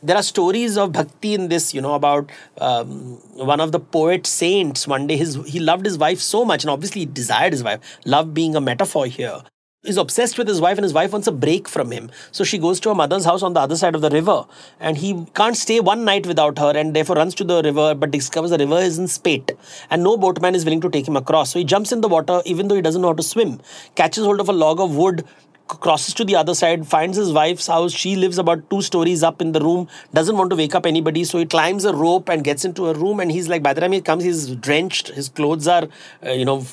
There 0.00 0.16
are 0.16 0.22
stories 0.22 0.76
of 0.78 0.92
bhakti 0.92 1.34
in 1.34 1.48
this, 1.48 1.74
you 1.74 1.80
know, 1.80 1.94
about 1.94 2.30
um, 2.60 3.18
one 3.34 3.60
of 3.60 3.72
the 3.72 3.80
poet 3.80 4.26
saints. 4.26 4.86
One 4.86 5.08
day, 5.08 5.16
his 5.16 5.34
he 5.46 5.58
loved 5.58 5.84
his 5.84 5.98
wife 5.98 6.20
so 6.20 6.44
much, 6.44 6.62
and 6.62 6.70
obviously 6.70 7.00
he 7.00 7.06
desired 7.06 7.52
his 7.52 7.64
wife. 7.64 7.80
Love 8.04 8.32
being 8.32 8.54
a 8.54 8.60
metaphor 8.60 9.06
here. 9.06 9.42
He's 9.88 9.96
obsessed 9.96 10.36
with 10.36 10.46
his 10.46 10.60
wife, 10.60 10.76
and 10.76 10.84
his 10.84 10.92
wife 10.92 11.12
wants 11.12 11.26
a 11.28 11.32
break 11.32 11.66
from 11.66 11.90
him. 11.90 12.10
So 12.30 12.44
she 12.44 12.58
goes 12.58 12.78
to 12.80 12.90
her 12.90 12.94
mother's 12.94 13.24
house 13.24 13.42
on 13.42 13.54
the 13.54 13.60
other 13.60 13.74
side 13.74 13.94
of 13.94 14.02
the 14.02 14.10
river, 14.10 14.44
and 14.78 14.98
he 14.98 15.24
can't 15.34 15.56
stay 15.56 15.80
one 15.80 16.04
night 16.04 16.26
without 16.26 16.58
her, 16.58 16.72
and 16.76 16.94
therefore 16.94 17.16
runs 17.16 17.34
to 17.36 17.44
the 17.44 17.62
river, 17.62 17.94
but 17.94 18.10
discovers 18.10 18.50
the 18.50 18.58
river 18.58 18.80
is 18.80 18.98
in 18.98 19.08
spate, 19.08 19.52
and 19.88 20.02
no 20.02 20.18
boatman 20.18 20.54
is 20.54 20.66
willing 20.66 20.82
to 20.82 20.90
take 20.90 21.08
him 21.08 21.16
across. 21.16 21.52
So 21.52 21.58
he 21.58 21.64
jumps 21.64 21.90
in 21.90 22.02
the 22.02 22.08
water, 22.08 22.42
even 22.44 22.68
though 22.68 22.74
he 22.74 22.82
doesn't 22.82 23.00
know 23.00 23.08
how 23.08 23.14
to 23.14 23.22
swim, 23.22 23.62
catches 23.94 24.24
hold 24.24 24.40
of 24.40 24.50
a 24.50 24.52
log 24.52 24.78
of 24.78 24.94
wood, 24.94 25.24
crosses 25.68 26.12
to 26.14 26.24
the 26.26 26.36
other 26.36 26.54
side, 26.54 26.86
finds 26.86 27.16
his 27.16 27.32
wife's 27.32 27.66
house. 27.66 27.92
She 27.92 28.14
lives 28.14 28.36
about 28.36 28.68
two 28.68 28.82
stories 28.82 29.22
up 29.22 29.40
in 29.40 29.52
the 29.52 29.60
room, 29.60 29.88
doesn't 30.12 30.36
want 30.36 30.50
to 30.50 30.56
wake 30.56 30.74
up 30.74 30.84
anybody. 30.84 31.24
So 31.24 31.38
he 31.38 31.46
climbs 31.46 31.86
a 31.86 31.94
rope 31.94 32.28
and 32.28 32.44
gets 32.44 32.64
into 32.64 32.88
a 32.88 32.94
room. 32.94 33.20
And 33.20 33.30
he's 33.30 33.48
like, 33.48 33.62
by 33.62 33.72
the 33.72 33.80
time 33.80 33.92
he 33.92 34.00
comes, 34.00 34.24
he's 34.24 34.54
drenched. 34.56 35.08
His 35.08 35.28
clothes 35.28 35.68
are, 35.68 35.88
uh, 36.24 36.32
you 36.32 36.44
know, 36.44 36.66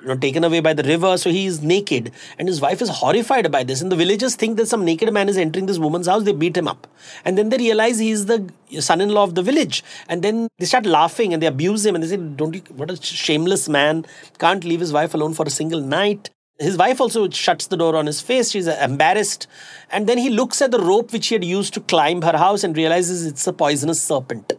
you 0.00 0.08
know, 0.08 0.16
taken 0.16 0.44
away 0.44 0.60
by 0.60 0.72
the 0.72 0.82
river. 0.82 1.16
So 1.18 1.30
he 1.30 1.46
is 1.46 1.62
naked. 1.62 2.12
And 2.38 2.48
his 2.48 2.60
wife 2.60 2.82
is 2.82 2.88
horrified 2.88 3.50
by 3.50 3.64
this. 3.64 3.80
And 3.80 3.90
the 3.90 3.96
villagers 3.96 4.36
think 4.36 4.56
that 4.56 4.68
some 4.68 4.84
naked 4.84 5.12
man 5.12 5.28
is 5.28 5.36
entering 5.36 5.66
this 5.66 5.78
woman's 5.78 6.06
house. 6.06 6.24
They 6.24 6.32
beat 6.32 6.56
him 6.56 6.68
up. 6.68 6.86
And 7.24 7.36
then 7.36 7.48
they 7.48 7.58
realize 7.58 7.98
he's 7.98 8.26
the 8.26 8.50
son 8.80 9.00
in 9.00 9.10
law 9.10 9.24
of 9.24 9.34
the 9.34 9.42
village. 9.42 9.82
And 10.08 10.22
then 10.22 10.48
they 10.58 10.66
start 10.66 10.86
laughing 10.86 11.32
and 11.32 11.42
they 11.42 11.46
abuse 11.46 11.84
him. 11.84 11.94
And 11.94 12.04
they 12.04 12.08
say, 12.08 12.16
Don't 12.16 12.54
you, 12.54 12.62
what 12.74 12.90
a 12.90 12.96
shameless 12.96 13.68
man. 13.68 14.06
Can't 14.38 14.64
leave 14.64 14.80
his 14.80 14.92
wife 14.92 15.14
alone 15.14 15.34
for 15.34 15.44
a 15.46 15.50
single 15.50 15.80
night. 15.80 16.30
His 16.58 16.78
wife 16.78 17.00
also 17.02 17.28
shuts 17.28 17.66
the 17.66 17.76
door 17.76 17.96
on 17.96 18.06
his 18.06 18.20
face. 18.22 18.50
She's 18.50 18.66
uh, 18.66 18.78
embarrassed. 18.80 19.46
And 19.90 20.06
then 20.06 20.16
he 20.16 20.30
looks 20.30 20.62
at 20.62 20.70
the 20.70 20.78
rope 20.78 21.12
which 21.12 21.28
he 21.28 21.34
had 21.34 21.44
used 21.44 21.74
to 21.74 21.80
climb 21.80 22.22
her 22.22 22.36
house 22.36 22.64
and 22.64 22.74
realizes 22.76 23.26
it's 23.26 23.46
a 23.46 23.52
poisonous 23.52 24.00
serpent. 24.00 24.54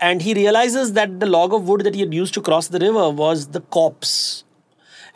And 0.00 0.22
he 0.22 0.34
realizes 0.34 0.92
that 0.92 1.20
the 1.20 1.26
log 1.26 1.52
of 1.52 1.68
wood 1.68 1.82
that 1.82 1.94
he 1.94 2.00
had 2.00 2.14
used 2.14 2.34
to 2.34 2.42
cross 2.42 2.68
the 2.68 2.78
river 2.78 3.10
was 3.10 3.48
the 3.48 3.60
corpse. 3.60 4.44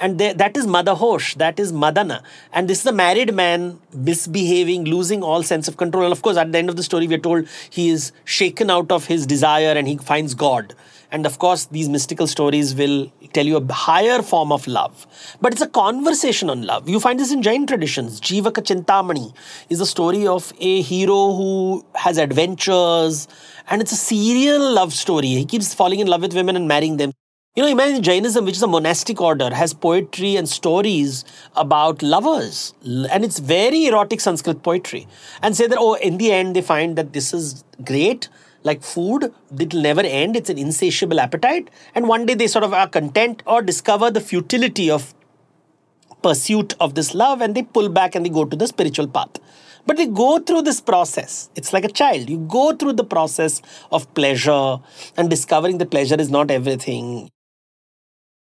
And 0.02 0.18
they, 0.18 0.32
that 0.32 0.56
is 0.56 0.66
Madahosh, 0.66 1.36
that 1.36 1.60
is 1.60 1.72
Madana. 1.72 2.22
And 2.52 2.68
this 2.68 2.80
is 2.80 2.86
a 2.86 2.92
married 2.92 3.32
man 3.32 3.78
misbehaving, 3.94 4.84
losing 4.84 5.22
all 5.22 5.44
sense 5.44 5.68
of 5.68 5.76
control. 5.76 6.02
And 6.02 6.12
of 6.12 6.22
course, 6.22 6.36
at 6.36 6.50
the 6.50 6.58
end 6.58 6.68
of 6.68 6.74
the 6.74 6.82
story, 6.82 7.06
we 7.06 7.14
are 7.14 7.18
told 7.18 7.46
he 7.70 7.88
is 7.90 8.10
shaken 8.24 8.68
out 8.68 8.90
of 8.90 9.06
his 9.06 9.26
desire 9.26 9.74
and 9.78 9.86
he 9.86 9.96
finds 9.98 10.34
God. 10.34 10.74
And 11.12 11.24
of 11.24 11.38
course, 11.38 11.66
these 11.66 11.88
mystical 11.88 12.26
stories 12.26 12.74
will 12.74 13.12
tell 13.32 13.46
you 13.46 13.56
a 13.58 13.72
higher 13.72 14.22
form 14.22 14.50
of 14.50 14.66
love. 14.66 15.06
But 15.40 15.52
it's 15.52 15.62
a 15.62 15.68
conversation 15.68 16.50
on 16.50 16.62
love. 16.62 16.88
You 16.88 16.98
find 16.98 17.20
this 17.20 17.30
in 17.30 17.40
Jain 17.40 17.68
traditions. 17.68 18.20
Jivaka 18.20 18.60
Chintamani 18.70 19.32
is 19.68 19.80
a 19.80 19.86
story 19.86 20.26
of 20.26 20.52
a 20.58 20.82
hero 20.82 21.32
who 21.34 21.84
has 21.94 22.18
adventures, 22.18 23.28
and 23.70 23.80
it's 23.80 23.92
a 23.92 23.96
serial 23.96 24.72
love 24.72 24.92
story. 24.92 25.28
He 25.28 25.44
keeps 25.44 25.74
falling 25.74 26.00
in 26.00 26.08
love 26.08 26.22
with 26.22 26.34
women 26.34 26.56
and 26.56 26.66
marrying 26.66 26.96
them. 26.96 27.12
You 27.54 27.62
know, 27.62 27.68
imagine 27.68 28.02
Jainism, 28.02 28.46
which 28.46 28.56
is 28.56 28.62
a 28.62 28.66
monastic 28.66 29.20
order, 29.20 29.54
has 29.54 29.74
poetry 29.74 30.36
and 30.36 30.48
stories 30.48 31.22
about 31.54 32.02
lovers. 32.02 32.72
And 32.82 33.22
it's 33.22 33.40
very 33.40 33.84
erotic 33.84 34.22
Sanskrit 34.22 34.62
poetry. 34.62 35.06
And 35.42 35.54
say 35.54 35.66
that, 35.66 35.76
oh, 35.78 35.92
in 35.96 36.16
the 36.16 36.32
end, 36.32 36.56
they 36.56 36.62
find 36.62 36.96
that 36.96 37.12
this 37.12 37.34
is 37.34 37.62
great. 37.84 38.30
Like 38.62 38.82
food 38.82 39.34
it'll 39.60 39.82
never 39.82 40.00
end. 40.00 40.34
It's 40.34 40.48
an 40.48 40.56
insatiable 40.56 41.20
appetite. 41.20 41.68
And 41.94 42.08
one 42.08 42.24
day 42.24 42.32
they 42.32 42.46
sort 42.46 42.64
of 42.64 42.72
are 42.72 42.88
content 42.88 43.42
or 43.44 43.60
discover 43.60 44.10
the 44.10 44.22
futility 44.22 44.90
of 44.90 45.12
pursuit 46.22 46.72
of 46.80 46.94
this 46.94 47.14
love 47.14 47.42
and 47.42 47.54
they 47.54 47.64
pull 47.64 47.90
back 47.90 48.14
and 48.14 48.24
they 48.24 48.30
go 48.30 48.46
to 48.46 48.56
the 48.56 48.66
spiritual 48.66 49.08
path. 49.08 49.36
But 49.84 49.98
they 49.98 50.06
go 50.06 50.38
through 50.38 50.62
this 50.62 50.80
process. 50.80 51.50
It's 51.54 51.74
like 51.74 51.84
a 51.84 51.92
child. 51.92 52.30
You 52.30 52.38
go 52.38 52.72
through 52.74 52.94
the 52.94 53.04
process 53.04 53.60
of 53.90 54.14
pleasure 54.14 54.78
and 55.18 55.28
discovering 55.28 55.76
that 55.78 55.90
pleasure 55.90 56.18
is 56.18 56.30
not 56.30 56.50
everything 56.50 57.28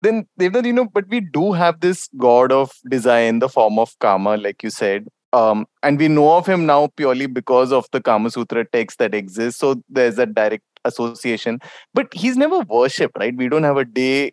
then 0.01 0.27
Devnath, 0.39 0.66
you 0.66 0.74
know, 0.74 0.86
but 0.86 1.08
we 1.10 1.22
do 1.22 1.51
have 1.54 1.80
this 1.80 2.08
god 2.18 2.51
of 2.51 2.72
desire 2.89 3.27
in 3.27 3.39
the 3.39 3.50
form 3.50 3.80
of 3.80 3.98
Kama, 4.00 4.38
like 4.38 4.63
you 4.63 4.70
said 4.70 5.08
um, 5.34 5.68
and 5.84 6.00
we 6.00 6.08
know 6.08 6.36
of 6.38 6.46
him 6.46 6.66
now 6.66 6.88
purely 6.88 7.27
because 7.27 7.72
of 7.72 7.88
the 7.92 8.01
Kama 8.01 8.30
Sutra 8.32 8.66
text 8.66 9.00
that 9.00 9.13
exists. 9.13 9.60
So 9.60 9.82
there's 9.89 10.18
a 10.18 10.25
direct 10.25 10.63
association. 10.86 11.60
But 11.94 12.13
he's 12.13 12.38
never 12.38 12.60
worshipped, 12.60 13.18
right? 13.18 13.36
We 13.36 13.50
don't 13.50 13.63
have 13.63 13.77
a 13.77 13.86
day 13.86 14.32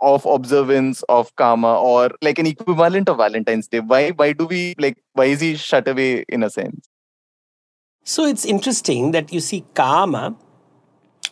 of 0.00 0.26
observance 0.26 1.02
of 1.08 1.34
Kama 1.36 1.78
or 1.78 2.10
like 2.22 2.38
an 2.38 2.46
equivalent 2.46 3.08
of 3.08 3.18
Valentine's 3.18 3.68
Day. 3.68 3.80
Why? 3.80 4.10
Why 4.10 4.32
do 4.32 4.46
we 4.46 4.74
like? 4.78 4.98
Why 5.12 5.26
is 5.26 5.40
he 5.40 5.56
shut 5.56 5.86
away 5.88 6.24
in 6.28 6.42
a 6.42 6.50
sense? 6.50 6.88
So 8.02 8.24
it's 8.24 8.44
interesting 8.44 9.12
that 9.12 9.32
you 9.32 9.40
see 9.40 9.64
Kama 9.74 10.36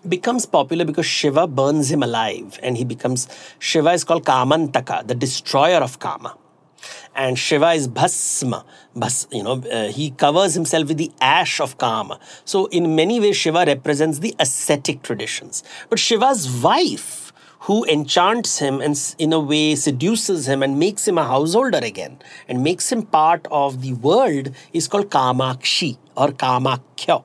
becomes 0.09 0.47
popular 0.47 0.85
because 0.85 1.07
Shiva 1.07 1.47
burns 1.47 1.91
him 1.91 2.03
alive, 2.03 2.59
and 2.63 2.77
he 2.77 2.85
becomes 2.85 3.29
Shiva 3.59 3.91
is 3.91 4.05
called 4.05 4.25
Kamantaka, 4.25 5.07
the 5.07 5.15
destroyer 5.15 5.79
of 5.79 5.99
Kama 5.99 6.37
and 7.15 7.39
Shiva 7.39 7.73
is 7.73 7.89
Bhasma. 7.89 8.65
Bhas, 8.97 9.27
you 9.33 9.43
know, 9.43 9.63
uh, 9.71 9.89
he 9.89 10.11
covers 10.11 10.55
himself 10.55 10.89
with 10.89 10.99
the 10.99 11.11
ash 11.21 11.61
of 11.61 11.79
Kama. 11.79 12.19
So, 12.45 12.67
in 12.67 12.95
many 12.97 13.21
ways, 13.21 13.37
Shiva 13.37 13.65
represents 13.67 14.19
the 14.19 14.35
ascetic 14.39 15.03
traditions. 15.03 15.63
But 15.89 15.99
Shiva's 15.99 16.51
wife, 16.63 17.33
who 17.61 17.85
enchants 17.85 18.59
him 18.59 18.81
and 18.81 18.99
in 19.19 19.33
a 19.33 19.39
way 19.39 19.75
seduces 19.77 20.49
him 20.49 20.63
and 20.63 20.79
makes 20.79 21.07
him 21.07 21.17
a 21.17 21.25
householder 21.25 21.79
again 21.79 22.19
and 22.49 22.63
makes 22.63 22.91
him 22.91 23.03
part 23.03 23.47
of 23.51 23.83
the 23.83 23.93
world, 23.93 24.51
is 24.73 24.89
called 24.89 25.11
Kamakshi 25.11 25.97
or 26.17 26.29
Kamakhya 26.29 27.25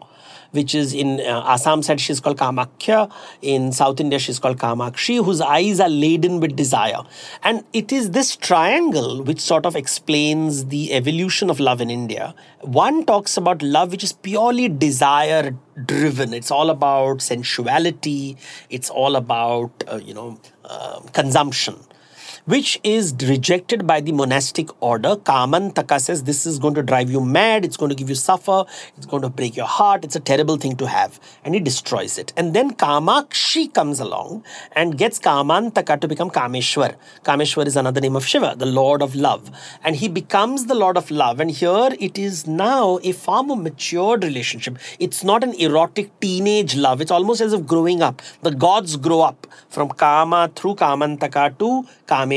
which 0.52 0.74
is 0.76 0.94
in 0.94 1.20
uh, 1.22 1.44
Assam 1.46 1.82
side 1.82 2.00
she's 2.00 2.20
called 2.20 2.38
Kamakhya. 2.38 3.12
In 3.42 3.72
South 3.72 4.00
India 4.00 4.20
she's 4.20 4.40
called 4.40 4.58
Kamakshi, 4.58 5.24
whose 5.24 5.42
eyes 5.42 5.80
are 5.80 5.90
laden 5.90 6.40
with 6.40 6.56
desire. 6.56 7.02
And 7.44 7.64
it 7.74 7.92
is 7.92 8.12
this 8.12 8.36
triangle 8.36 9.24
which 9.24 9.40
sort 9.40 9.66
of 9.66 9.76
explains 9.76 10.66
the 10.66 10.94
evolution 10.94 11.50
of 11.50 11.60
love 11.60 11.82
in 11.82 11.90
India. 11.90 12.34
One 12.62 13.06
talks 13.06 13.38
about 13.38 13.62
love 13.62 13.92
which 13.92 14.04
is 14.04 14.14
purely 14.14 14.70
desire 14.70 15.56
driven. 15.86 16.34
It's 16.34 16.52
all 16.52 16.70
about 16.70 17.22
sensuality. 17.22 18.38
It's 18.70 18.90
all 18.90 19.16
about, 19.16 19.84
uh, 19.92 19.98
you 19.98 20.14
know, 20.14 20.40
uh, 20.66 21.00
consumption 21.14 21.76
which 22.48 22.80
is 22.82 23.14
rejected 23.24 23.86
by 23.86 24.00
the 24.00 24.14
monastic 24.14 24.70
order. 24.82 25.16
Kamantaka 25.18 26.00
says 26.00 26.24
this 26.24 26.46
is 26.46 26.60
going 26.60 26.76
to 26.76 26.82
drive 26.82 27.12
you 27.12 27.20
mad, 27.20 27.66
it's 27.66 27.76
going 27.76 27.90
to 27.90 27.96
give 27.96 28.08
you 28.08 28.16
suffer, 28.16 28.64
it's 28.96 29.06
going 29.06 29.22
to 29.22 29.30
break 29.30 29.58
your 29.58 29.66
heart, 29.66 30.06
it's 30.06 30.16
a 30.16 30.20
terrible 30.22 30.56
thing 30.56 30.78
to 30.78 30.88
have. 30.88 31.20
And 31.44 31.54
he 31.54 31.60
destroys 31.60 32.18
it. 32.18 32.32
And 32.38 32.54
then 32.54 32.72
Kamakshi 32.72 33.74
comes 33.74 34.00
along 34.00 34.46
and 34.72 34.98
gets 34.98 35.20
Kamantaka 35.20 36.00
to 36.00 36.08
become 36.08 36.30
Kameshwar. 36.30 36.96
Kameshwar 37.26 37.68
is 37.68 37.76
another 37.76 38.00
name 38.00 38.16
of 38.16 38.26
Shiva, 38.26 38.56
the 38.58 38.66
Lord 38.66 39.02
of 39.02 39.14
Love. 39.14 39.52
And 39.84 39.98
he 39.98 40.08
becomes 40.08 40.68
the 40.68 40.76
Lord 40.76 40.96
of 40.96 41.12
Love. 41.12 41.42
And 41.42 41.52
here 41.52 41.90
it 42.00 42.18
is 42.18 42.48
now 42.48 43.00
a 43.04 43.12
far 43.12 43.44
more 43.44 43.58
matured 43.58 44.24
relationship. 44.24 44.78
It's 45.00 45.22
not 45.22 45.44
an 45.44 45.54
erotic 45.56 46.18
teenage 46.22 46.78
love, 46.78 47.02
it's 47.02 47.12
almost 47.12 47.42
as 47.42 47.52
if 47.52 47.66
growing 47.66 48.02
up. 48.02 48.22
The 48.42 48.52
gods 48.52 48.96
grow 48.96 49.20
up 49.20 49.48
from 49.68 49.90
Kama 49.90 50.50
through 50.56 50.76
Kamantaka 50.76 51.58
to 51.60 51.86
Kameshwar 52.08 52.37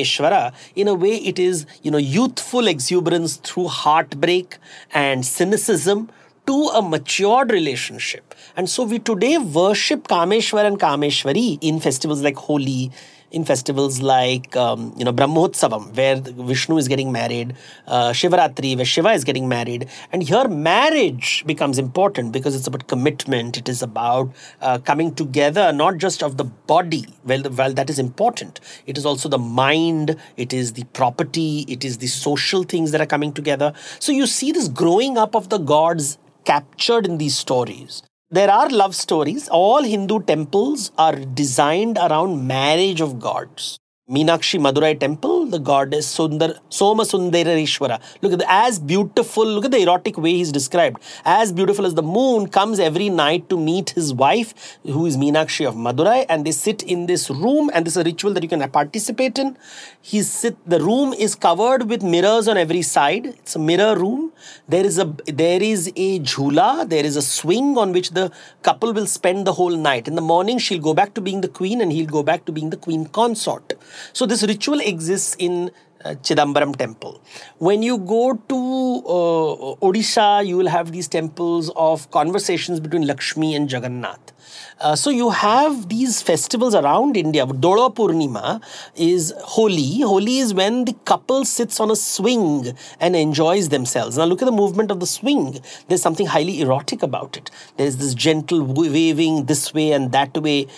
In 0.75 0.89
a 0.89 0.95
way 0.95 1.17
it 1.17 1.39
is, 1.39 1.67
you 1.83 1.91
know, 1.91 1.99
youthful 1.99 2.67
exuberance 2.67 3.37
through 3.37 3.69
heartbreak 3.69 4.57
and 4.93 5.25
cynicism 5.25 6.11
to 6.47 6.53
a 6.75 6.83
matured 6.83 7.51
relationship. 7.53 8.35
And 8.57 8.69
so 8.69 8.83
we 8.85 8.99
today 8.99 9.39
worship 9.39 10.09
Kameshwar 10.09 10.65
and 10.65 10.79
Kameshwari 10.79 11.59
in 11.61 11.81
festivals 11.81 12.23
like 12.23 12.37
Holi, 12.37 12.91
in 13.31 13.45
festivals 13.45 14.01
like 14.01 14.57
um, 14.57 14.95
you 14.97 15.05
know 15.05 15.13
Brahmotsavam, 15.13 15.95
where 15.97 16.21
Vishnu 16.21 16.77
is 16.79 16.89
getting 16.89 17.13
married, 17.13 17.55
uh, 17.87 18.11
Shivaratri, 18.11 18.77
where 18.77 18.85
Shiva 18.85 19.11
is 19.11 19.25
getting 19.25 19.49
married, 19.49 19.89
and 20.13 20.23
here 20.23 20.49
marriage 20.49 21.45
becomes 21.47 21.79
important 21.79 22.33
because 22.33 22.55
it's 22.57 22.67
about 22.67 22.87
commitment. 22.89 23.57
It 23.57 23.69
is 23.69 23.83
about 23.83 24.33
uh, 24.61 24.79
coming 24.79 25.15
together, 25.15 25.73
not 25.73 25.99
just 25.99 26.23
of 26.23 26.37
the 26.37 26.45
body. 26.45 27.07
Well, 27.25 27.43
well, 27.51 27.73
that 27.73 27.91
is 27.91 27.99
important. 27.99 28.61
It 28.87 28.99
is 28.99 29.07
also 29.07 29.29
the 29.29 29.39
mind. 29.39 30.17
It 30.37 30.53
is 30.53 30.73
the 30.73 30.85
property. 30.93 31.65
It 31.69 31.85
is 31.85 31.99
the 31.99 32.07
social 32.09 32.63
things 32.63 32.91
that 32.93 33.01
are 33.01 33.07
coming 33.07 33.33
together. 33.33 33.73
So 33.99 34.13
you 34.13 34.27
see 34.27 34.53
this 34.53 34.69
growing 34.69 35.17
up 35.19 35.35
of 35.35 35.49
the 35.49 35.59
gods 35.59 36.19
captured 36.45 37.07
in 37.07 37.19
these 37.19 37.37
stories 37.37 38.03
there 38.31 38.51
are 38.51 38.69
love 38.71 38.95
stories. 38.95 39.49
All 39.49 39.83
Hindu 39.83 40.23
temples 40.23 40.93
are 40.97 41.17
designed 41.17 41.99
around 41.99 42.47
marriage 42.47 43.01
of 43.01 43.19
gods. 43.19 43.79
Meenakshi 44.11 44.59
Madurai 44.59 44.99
temple, 44.99 45.47
the 45.47 45.61
goddess 45.61 46.13
Sundar, 46.13 46.59
Soma 46.69 47.05
Sundareshwara. 47.05 48.01
Look 48.23 48.33
at 48.33 48.41
the, 48.41 48.53
as 48.53 48.81
beautiful, 48.81 49.47
look 49.47 49.67
at 49.67 49.71
the 49.71 49.83
erotic 49.83 50.19
way 50.19 50.33
he's 50.33 50.51
described. 50.51 51.01
As 51.25 51.53
beautiful 51.53 51.87
as 51.87 51.95
the 51.95 52.03
moon 52.03 52.49
comes 52.49 52.81
every 52.81 53.09
night 53.09 53.49
to 53.51 53.57
meet 53.57 53.91
his 53.91 54.13
wife, 54.13 54.79
who 54.83 55.07
is 55.07 55.17
Meenakshi 55.17 55.65
of 55.65 55.77
Madurai, 55.77 56.27
and 56.29 56.45
they 56.45 56.51
sit 56.51 56.83
in 56.83 57.07
this 57.07 57.31
room, 57.31 57.71
and 57.73 57.87
this 57.87 57.95
is 57.95 57.99
a 57.99 58.03
ritual 58.03 58.33
that 58.33 58.43
you 58.43 58.49
can 58.49 58.69
participate 58.71 59.39
in. 59.39 59.57
He 60.03 60.23
sit, 60.23 60.57
the 60.69 60.81
room 60.81 61.13
is 61.13 61.37
covered 61.37 61.89
with 61.89 62.03
mirrors 62.03 62.49
on 62.49 62.57
every 62.57 62.83
side. 62.83 63.27
It's 63.27 63.55
a 63.55 63.61
mirror 63.61 63.97
room. 63.97 64.33
There 64.69 64.85
is 64.85 64.99
a 64.99 65.05
there 65.27 65.63
is 65.63 65.93
a 65.95 66.19
jhula, 66.21 66.89
there 66.89 67.05
is 67.05 67.15
a 67.15 67.23
swing 67.23 67.79
on 67.79 67.93
which 67.93 68.11
the 68.11 68.33
couple 68.63 68.93
will 68.93 69.07
spend 69.07 69.47
the 69.47 69.53
whole 69.53 69.77
night. 69.77 70.09
In 70.09 70.17
the 70.17 70.23
morning, 70.23 70.59
she'll 70.59 70.81
go 70.81 70.95
back 70.95 71.15
to 71.15 71.21
being 71.21 71.43
the 71.43 71.49
queen, 71.49 71.81
and 71.81 71.93
he'll 71.93 72.07
go 72.07 72.25
back 72.25 72.45
to 72.47 72.53
being 72.53 72.71
the 72.71 72.77
queen 72.77 73.07
consort. 73.07 73.75
So 74.13 74.27
this 74.27 74.43
ritual 74.43 74.81
exists 74.81 75.37
in 75.39 75.71
uh, 76.05 76.15
Chidambaram 76.15 76.77
temple. 76.77 77.21
When 77.59 77.83
you 77.83 77.99
go 77.99 78.35
to 78.35 78.57
uh, 78.57 79.87
Odisha, 79.87 80.47
you 80.47 80.57
will 80.57 80.69
have 80.69 80.93
these 80.93 81.09
temples 81.09 81.71
of 81.77 82.11
conversations 82.11 82.81
between 82.81 83.07
Lakshmi 83.07 83.55
and 83.55 83.71
Jagannath. 83.71 84.33
Uh, 84.81 84.97
so 84.97 85.11
you 85.11 85.31
have 85.31 85.89
these 85.89 86.23
festivals 86.23 86.75
around 86.75 87.17
India. 87.17 87.45
Dola 87.45 87.95
Purnima 87.95 88.63
is 88.97 89.35
Holi. 89.39 90.01
Holi 90.01 90.39
is 90.39 90.55
when 90.55 90.87
the 90.87 90.95
couple 91.05 91.45
sits 91.45 91.81
on 91.81 91.91
a 91.91 91.97
swing 91.97 92.75
and 92.99 93.15
enjoys 93.15 93.69
themselves. 93.69 94.17
Now 94.17 94.25
look 94.25 94.41
at 94.41 94.47
the 94.47 94.53
movement 94.53 94.91
of 94.91 95.01
the 95.01 95.07
swing. 95.07 95.61
There's 95.89 96.03
something 96.03 96.27
highly 96.27 96.63
erotic 96.63 97.03
about 97.03 97.37
it. 97.37 97.51
There's 97.77 97.99
this 97.99 98.15
gentle 98.15 98.63
waving 98.63 99.45
this 99.45 99.75
way 99.75 99.93
and 99.93 100.13
that 100.13 100.37
way 100.39 100.69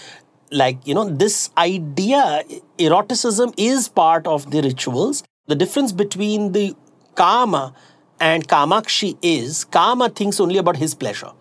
like 0.52 0.86
you 0.86 0.94
know 0.94 1.08
this 1.08 1.50
idea 1.58 2.44
eroticism 2.78 3.52
is 3.56 3.88
part 3.88 4.26
of 4.26 4.50
the 4.50 4.62
rituals 4.62 5.24
the 5.46 5.54
difference 5.54 5.92
between 5.92 6.52
the 6.52 6.74
kama 7.14 7.74
and 8.20 8.48
kamakshi 8.48 9.16
is 9.22 9.64
kama 9.64 10.08
thinks 10.08 10.40
only 10.40 10.58
about 10.58 10.76
his 10.76 10.94
pleasure 10.94 11.32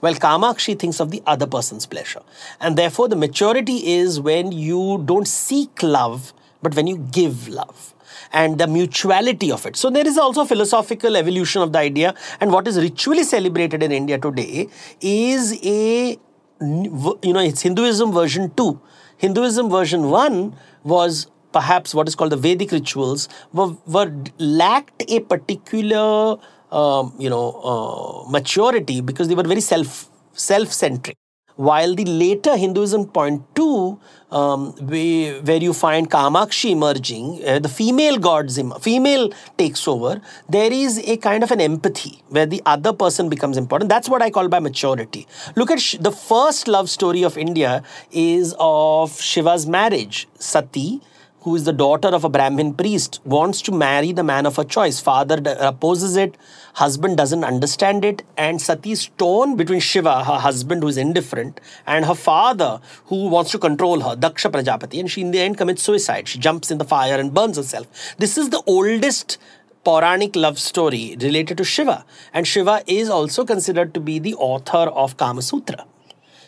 while 0.00 0.14
kamakshi 0.14 0.78
thinks 0.78 1.00
of 1.00 1.10
the 1.10 1.22
other 1.26 1.46
person's 1.46 1.86
pleasure 1.86 2.22
and 2.60 2.76
therefore 2.76 3.08
the 3.08 3.16
maturity 3.16 3.78
is 3.98 4.20
when 4.20 4.52
you 4.52 5.02
don't 5.04 5.28
seek 5.28 5.82
love 5.82 6.32
but 6.62 6.74
when 6.74 6.86
you 6.86 6.98
give 7.20 7.48
love 7.48 7.94
and 8.32 8.58
the 8.58 8.66
mutuality 8.66 9.50
of 9.50 9.66
it. 9.66 9.76
So 9.76 9.90
there 9.90 10.06
is 10.06 10.18
also 10.18 10.44
philosophical 10.44 11.16
evolution 11.16 11.62
of 11.62 11.72
the 11.72 11.78
idea. 11.78 12.14
And 12.40 12.52
what 12.52 12.68
is 12.68 12.78
ritually 12.78 13.24
celebrated 13.24 13.82
in 13.82 13.92
India 13.92 14.18
today 14.18 14.68
is 15.00 15.58
a 15.64 16.18
you 16.60 17.32
know, 17.32 17.40
it's 17.40 17.62
Hinduism 17.62 18.12
version 18.12 18.52
2. 18.56 18.80
Hinduism 19.18 19.70
version 19.70 20.10
1 20.10 20.56
was 20.84 21.26
perhaps 21.52 21.94
what 21.94 22.08
is 22.08 22.14
called 22.14 22.32
the 22.32 22.36
Vedic 22.36 22.70
rituals, 22.72 23.28
were, 23.52 23.76
were 23.86 24.12
lacked 24.38 25.04
a 25.08 25.20
particular, 25.20 26.38
um, 26.70 27.14
you 27.18 27.28
know, 27.28 27.52
uh, 27.62 28.30
maturity 28.30 29.00
because 29.00 29.28
they 29.28 29.34
were 29.34 29.42
very 29.42 29.60
self 29.60 30.08
self-centric. 30.32 31.16
While 31.56 31.94
the 31.94 32.04
later 32.04 32.56
Hinduism 32.56 33.06
point 33.06 33.42
two, 33.54 33.98
um, 34.30 34.72
where 34.72 35.62
you 35.62 35.72
find 35.72 36.10
Kamakshi 36.10 36.70
emerging, 36.70 37.42
uh, 37.44 37.58
the 37.58 37.68
female 37.68 38.18
gods, 38.18 38.60
female 38.80 39.30
takes 39.58 39.86
over, 39.86 40.20
there 40.48 40.72
is 40.72 40.98
a 40.98 41.16
kind 41.16 41.42
of 41.42 41.50
an 41.50 41.60
empathy 41.60 42.22
where 42.28 42.46
the 42.46 42.62
other 42.64 42.92
person 42.92 43.28
becomes 43.28 43.56
important. 43.56 43.88
That's 43.88 44.08
what 44.08 44.22
I 44.22 44.30
call 44.30 44.48
by 44.48 44.60
maturity. 44.60 45.26
Look 45.56 45.70
at 45.70 45.80
sh- 45.80 45.96
the 46.00 46.12
first 46.12 46.68
love 46.68 46.88
story 46.88 47.22
of 47.24 47.36
India 47.36 47.82
is 48.12 48.54
of 48.58 49.20
Shiva's 49.20 49.66
marriage, 49.66 50.28
Sati 50.38 51.00
who 51.42 51.56
is 51.56 51.64
the 51.64 51.72
daughter 51.72 52.08
of 52.08 52.24
a 52.24 52.28
Brahmin 52.28 52.74
priest, 52.74 53.20
wants 53.24 53.62
to 53.62 53.72
marry 53.72 54.12
the 54.12 54.22
man 54.22 54.46
of 54.46 54.56
her 54.56 54.64
choice. 54.64 55.00
Father 55.00 55.40
uh, 55.44 55.68
opposes 55.68 56.16
it, 56.16 56.36
husband 56.74 57.16
doesn't 57.16 57.44
understand 57.44 58.04
it, 58.04 58.22
and 58.36 58.60
Sati 58.60 58.92
is 58.92 59.06
torn 59.18 59.56
between 59.56 59.80
Shiva, 59.80 60.24
her 60.24 60.38
husband 60.38 60.82
who 60.82 60.88
is 60.88 60.96
indifferent, 60.96 61.60
and 61.86 62.04
her 62.04 62.14
father 62.14 62.80
who 63.06 63.28
wants 63.28 63.50
to 63.52 63.58
control 63.58 64.00
her, 64.00 64.16
Daksha 64.16 64.50
Prajapati, 64.52 65.00
and 65.00 65.10
she 65.10 65.22
in 65.22 65.30
the 65.30 65.40
end 65.40 65.56
commits 65.56 65.82
suicide. 65.82 66.28
She 66.28 66.38
jumps 66.38 66.70
in 66.70 66.78
the 66.78 66.84
fire 66.84 67.18
and 67.18 67.32
burns 67.32 67.56
herself. 67.56 67.86
This 68.18 68.36
is 68.36 68.50
the 68.50 68.62
oldest 68.66 69.38
Puranic 69.82 70.36
love 70.36 70.58
story 70.58 71.16
related 71.20 71.56
to 71.56 71.64
Shiva, 71.64 72.04
and 72.34 72.46
Shiva 72.46 72.82
is 72.86 73.08
also 73.08 73.46
considered 73.46 73.94
to 73.94 74.00
be 74.00 74.18
the 74.18 74.34
author 74.34 74.90
of 74.90 75.16
Kama 75.16 75.40
Sutra. 75.40 75.86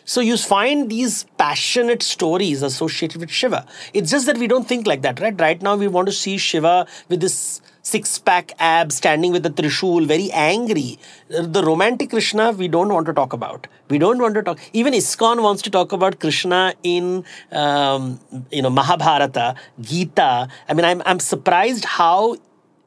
So 0.05 0.21
you 0.21 0.37
find 0.37 0.89
these 0.89 1.25
passionate 1.37 2.03
stories 2.03 2.61
associated 2.61 3.21
with 3.21 3.31
Shiva. 3.31 3.65
It's 3.93 4.11
just 4.11 4.25
that 4.25 4.37
we 4.37 4.47
don't 4.47 4.67
think 4.67 4.85
like 4.85 5.01
that, 5.03 5.19
right? 5.19 5.39
Right 5.39 5.61
now 5.61 5.75
we 5.75 5.87
want 5.87 6.07
to 6.07 6.11
see 6.11 6.37
Shiva 6.37 6.87
with 7.09 7.21
this 7.21 7.61
six 7.83 8.17
pack 8.17 8.53
abs 8.59 8.95
standing 8.95 9.31
with 9.31 9.43
the 9.43 9.49
Trishul, 9.49 10.07
very 10.07 10.31
angry. 10.31 10.97
The 11.29 11.63
romantic 11.63 12.09
Krishna 12.09 12.51
we 12.51 12.67
don't 12.67 12.91
want 12.91 13.05
to 13.07 13.13
talk 13.13 13.33
about. 13.33 13.67
We 13.89 13.97
don't 13.97 14.19
want 14.19 14.35
to 14.35 14.43
talk. 14.43 14.59
Even 14.73 14.93
ISKCON 14.93 15.43
wants 15.43 15.61
to 15.63 15.69
talk 15.69 15.91
about 15.91 16.19
Krishna 16.19 16.73
in 16.83 17.23
um, 17.51 18.19
you 18.51 18.61
know 18.61 18.69
Mahabharata, 18.69 19.55
Gita. 19.79 20.47
I 20.67 20.73
mean, 20.73 20.85
I'm 20.85 21.01
I'm 21.05 21.19
surprised 21.19 21.85
how 21.85 22.37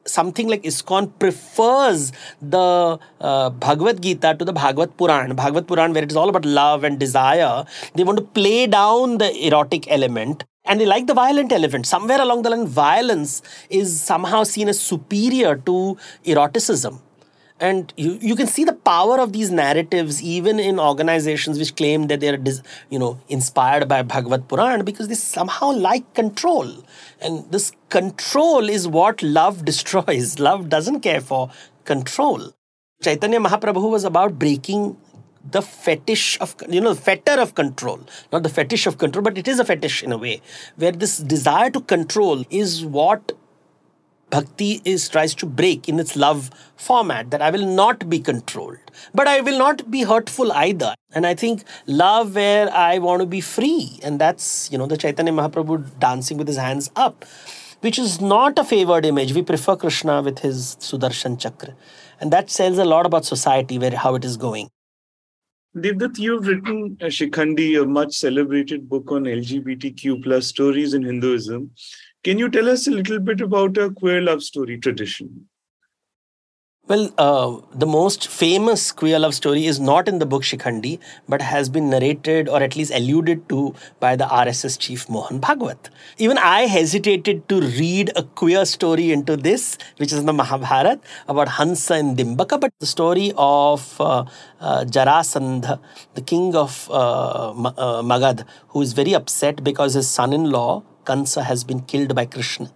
something 0.07 0.47
like 0.47 0.63
ISKCON 0.63 1.11
prefers 1.19 2.11
the 2.41 2.99
uh, 3.21 3.49
Bhagavad 3.49 4.01
Gita 4.01 4.35
to 4.39 4.45
the 4.45 4.53
Bhagavad 4.53 4.95
Puran. 4.97 5.35
Bhagavad 5.35 5.67
Puran, 5.67 5.93
where 5.93 6.03
it 6.03 6.11
is 6.11 6.17
all 6.17 6.29
about 6.29 6.45
love 6.45 6.83
and 6.83 6.99
desire, 6.99 7.65
they 7.95 8.03
want 8.03 8.17
to 8.17 8.25
play 8.25 8.67
down 8.67 9.17
the 9.17 9.31
erotic 9.45 9.89
element 9.89 10.43
and 10.65 10.81
they 10.81 10.85
like 10.85 11.07
the 11.07 11.13
violent 11.13 11.51
element. 11.51 11.85
Somewhere 11.85 12.21
along 12.21 12.41
the 12.43 12.49
line, 12.49 12.67
violence 12.67 13.41
is 13.69 13.99
somehow 14.01 14.43
seen 14.43 14.67
as 14.67 14.79
superior 14.79 15.55
to 15.55 15.97
eroticism. 16.25 16.99
And 17.59 17.91
you, 17.97 18.19
you 18.21 18.35
can 18.35 18.47
see 18.47 18.63
the 18.63 18.73
power 18.73 19.19
of 19.19 19.33
these 19.33 19.49
narratives 19.49 20.21
even 20.21 20.59
in 20.59 20.79
organizations 20.79 21.57
which 21.57 21.75
claim 21.75 22.07
that 22.07 22.19
they're 22.19 22.39
you 22.89 22.99
know 22.99 23.19
inspired 23.29 23.87
by 23.87 24.03
Bhagavad 24.03 24.47
Puran 24.47 24.85
because 24.85 25.07
they 25.07 25.15
somehow 25.15 25.71
like 25.71 26.13
control. 26.13 26.83
And 27.19 27.51
this 27.51 27.71
control 27.89 28.69
is 28.69 28.87
what 28.87 29.23
love 29.23 29.65
destroys. 29.71 30.39
Love 30.39 30.69
doesn't 30.69 31.01
care 31.01 31.21
for 31.21 31.49
control. 31.85 32.53
Chaitanya 33.01 33.39
Mahaprabhu 33.39 33.89
was 33.89 34.03
about 34.03 34.37
breaking 34.39 34.97
the 35.51 35.61
fetish 35.61 36.39
of 36.41 36.55
you 36.67 36.81
know 36.81 36.93
the 36.93 37.01
fetter 37.01 37.39
of 37.39 37.55
control 37.55 37.99
not 38.33 38.43
the 38.43 38.49
fetish 38.49 38.85
of 38.85 38.97
control 38.97 39.23
but 39.23 39.37
it 39.37 39.47
is 39.47 39.59
a 39.59 39.65
fetish 39.65 40.03
in 40.03 40.11
a 40.11 40.17
way 40.17 40.41
where 40.75 40.91
this 40.91 41.19
desire 41.19 41.69
to 41.69 41.79
control 41.81 42.43
is 42.49 42.83
what 42.83 43.31
bhakti 44.29 44.81
is 44.83 45.07
tries 45.09 45.33
to 45.35 45.45
break 45.45 45.87
in 45.87 45.99
its 45.99 46.15
love 46.15 46.49
format 46.75 47.31
that 47.31 47.41
i 47.41 47.49
will 47.49 47.65
not 47.65 48.09
be 48.09 48.19
controlled. 48.19 48.77
But 49.13 49.27
i 49.27 49.41
will 49.41 49.57
not 49.57 49.89
be 49.89 50.03
hurtful 50.03 50.51
either. 50.51 50.93
And 51.13 51.25
i 51.25 51.33
think 51.33 51.63
love 51.85 52.35
where 52.35 52.69
i 52.73 52.97
want 52.97 53.21
to 53.21 53.25
be 53.25 53.41
free 53.41 53.99
and 54.03 54.19
that's 54.19 54.69
you 54.71 54.77
know 54.77 54.87
the 54.87 54.97
chaitanya 54.97 55.31
mahaprabhu 55.31 55.77
dancing 55.99 56.37
with 56.37 56.47
his 56.47 56.57
hands 56.57 56.89
up 56.95 57.25
which 57.81 57.99
is 57.99 58.19
not 58.19 58.57
a 58.57 58.63
favored 58.63 59.05
image. 59.05 59.33
We 59.33 59.43
prefer 59.43 59.75
krishna 59.75 60.21
with 60.23 60.39
his 60.39 60.77
sudarshan 60.79 61.39
chakra. 61.39 61.75
And 62.19 62.33
that 62.33 62.47
tells 62.47 62.79
a 62.79 62.85
lot 62.85 63.05
about 63.05 63.23
society 63.25 63.77
where 63.77 63.95
how 63.95 64.15
it 64.15 64.25
is 64.25 64.35
going 64.35 64.69
Devdutt, 65.75 66.17
you've 66.17 66.47
written 66.47 66.97
a 67.01 67.05
Shikhandi, 67.05 67.81
a 67.81 67.85
much 67.85 68.15
celebrated 68.15 68.89
book 68.89 69.11
on 69.11 69.23
LGBTQ 69.23 70.23
plus 70.23 70.47
stories 70.47 70.93
in 70.93 71.03
Hinduism. 71.03 71.71
Can 72.23 72.39
you 72.39 72.49
tell 72.49 72.69
us 72.69 72.87
a 72.87 72.91
little 72.91 73.19
bit 73.19 73.41
about 73.41 73.77
a 73.77 73.91
queer 73.91 74.21
love 74.21 74.41
story 74.41 74.79
tradition? 74.79 75.47
Well, 76.89 77.11
uh, 77.17 77.57
the 77.73 77.85
most 77.85 78.29
famous 78.29 78.93
queer 78.93 79.19
love 79.19 79.35
story 79.35 79.65
is 79.65 79.77
not 79.77 80.07
in 80.07 80.19
the 80.19 80.25
book 80.25 80.43
Shikhandi, 80.43 80.99
but 81.27 81.41
has 81.41 81.67
been 81.67 81.89
narrated 81.89 82.47
or 82.47 82.63
at 82.63 82.77
least 82.77 82.93
alluded 82.95 83.49
to 83.49 83.75
by 83.99 84.15
the 84.15 84.23
RSS 84.23 84.79
chief 84.79 85.09
Mohan 85.09 85.41
Bhagwat. 85.41 85.89
Even 86.17 86.37
I 86.37 86.61
hesitated 86.61 87.49
to 87.49 87.59
read 87.59 88.13
a 88.15 88.23
queer 88.23 88.63
story 88.63 89.11
into 89.11 89.35
this, 89.35 89.77
which 89.97 90.13
is 90.13 90.19
in 90.19 90.27
the 90.27 90.31
Mahabharata 90.31 91.01
about 91.27 91.49
Hansa 91.49 91.95
and 91.95 92.17
Dimbaka, 92.17 92.57
but 92.57 92.71
the 92.79 92.85
story 92.85 93.33
of 93.35 93.99
uh, 93.99 94.23
uh, 94.61 94.85
Jarasandha, 94.85 95.81
the 96.13 96.21
king 96.21 96.55
of 96.55 96.89
uh, 96.89 97.49
uh, 97.49 98.01
Magad, 98.01 98.45
who 98.69 98.81
is 98.81 98.93
very 98.93 99.13
upset 99.13 99.61
because 99.61 99.93
his 99.93 100.09
son 100.09 100.31
in 100.31 100.51
law, 100.51 100.83
Kansa, 101.03 101.43
has 101.43 101.65
been 101.65 101.81
killed 101.81 102.15
by 102.15 102.25
Krishna 102.25 102.71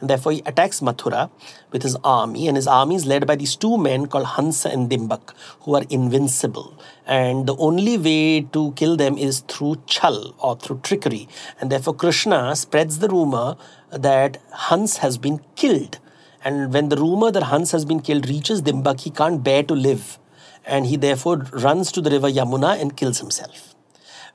and 0.00 0.08
therefore 0.08 0.32
he 0.32 0.42
attacks 0.46 0.80
Mathura 0.80 1.30
with 1.72 1.82
his 1.82 1.96
army, 2.02 2.48
and 2.48 2.56
his 2.56 2.66
army 2.66 2.94
is 2.94 3.06
led 3.06 3.26
by 3.26 3.36
these 3.36 3.56
two 3.56 3.76
men 3.76 4.06
called 4.06 4.26
Hansa 4.26 4.70
and 4.70 4.90
Dimbak, 4.90 5.34
who 5.60 5.74
are 5.74 5.84
invincible. 5.90 6.78
And 7.06 7.46
the 7.46 7.56
only 7.56 7.98
way 7.98 8.42
to 8.52 8.72
kill 8.72 8.96
them 8.96 9.18
is 9.18 9.40
through 9.40 9.82
chal 9.86 10.34
or 10.38 10.56
through 10.56 10.80
trickery. 10.82 11.28
And 11.60 11.70
therefore 11.70 11.94
Krishna 11.94 12.56
spreads 12.56 12.98
the 12.98 13.08
rumor 13.08 13.56
that 13.90 14.38
Hans 14.52 14.98
has 14.98 15.18
been 15.18 15.40
killed. 15.56 15.98
And 16.42 16.72
when 16.72 16.88
the 16.88 16.96
rumor 16.96 17.30
that 17.30 17.44
Hans 17.44 17.72
has 17.72 17.84
been 17.84 18.00
killed 18.00 18.28
reaches 18.28 18.62
Dimbak, 18.62 19.00
he 19.00 19.10
can't 19.10 19.44
bear 19.44 19.62
to 19.64 19.74
live. 19.74 20.18
And 20.64 20.86
he 20.86 20.96
therefore 20.96 21.38
runs 21.52 21.92
to 21.92 22.00
the 22.00 22.10
river 22.10 22.30
Yamuna 22.30 22.80
and 22.80 22.96
kills 22.96 23.18
himself. 23.18 23.69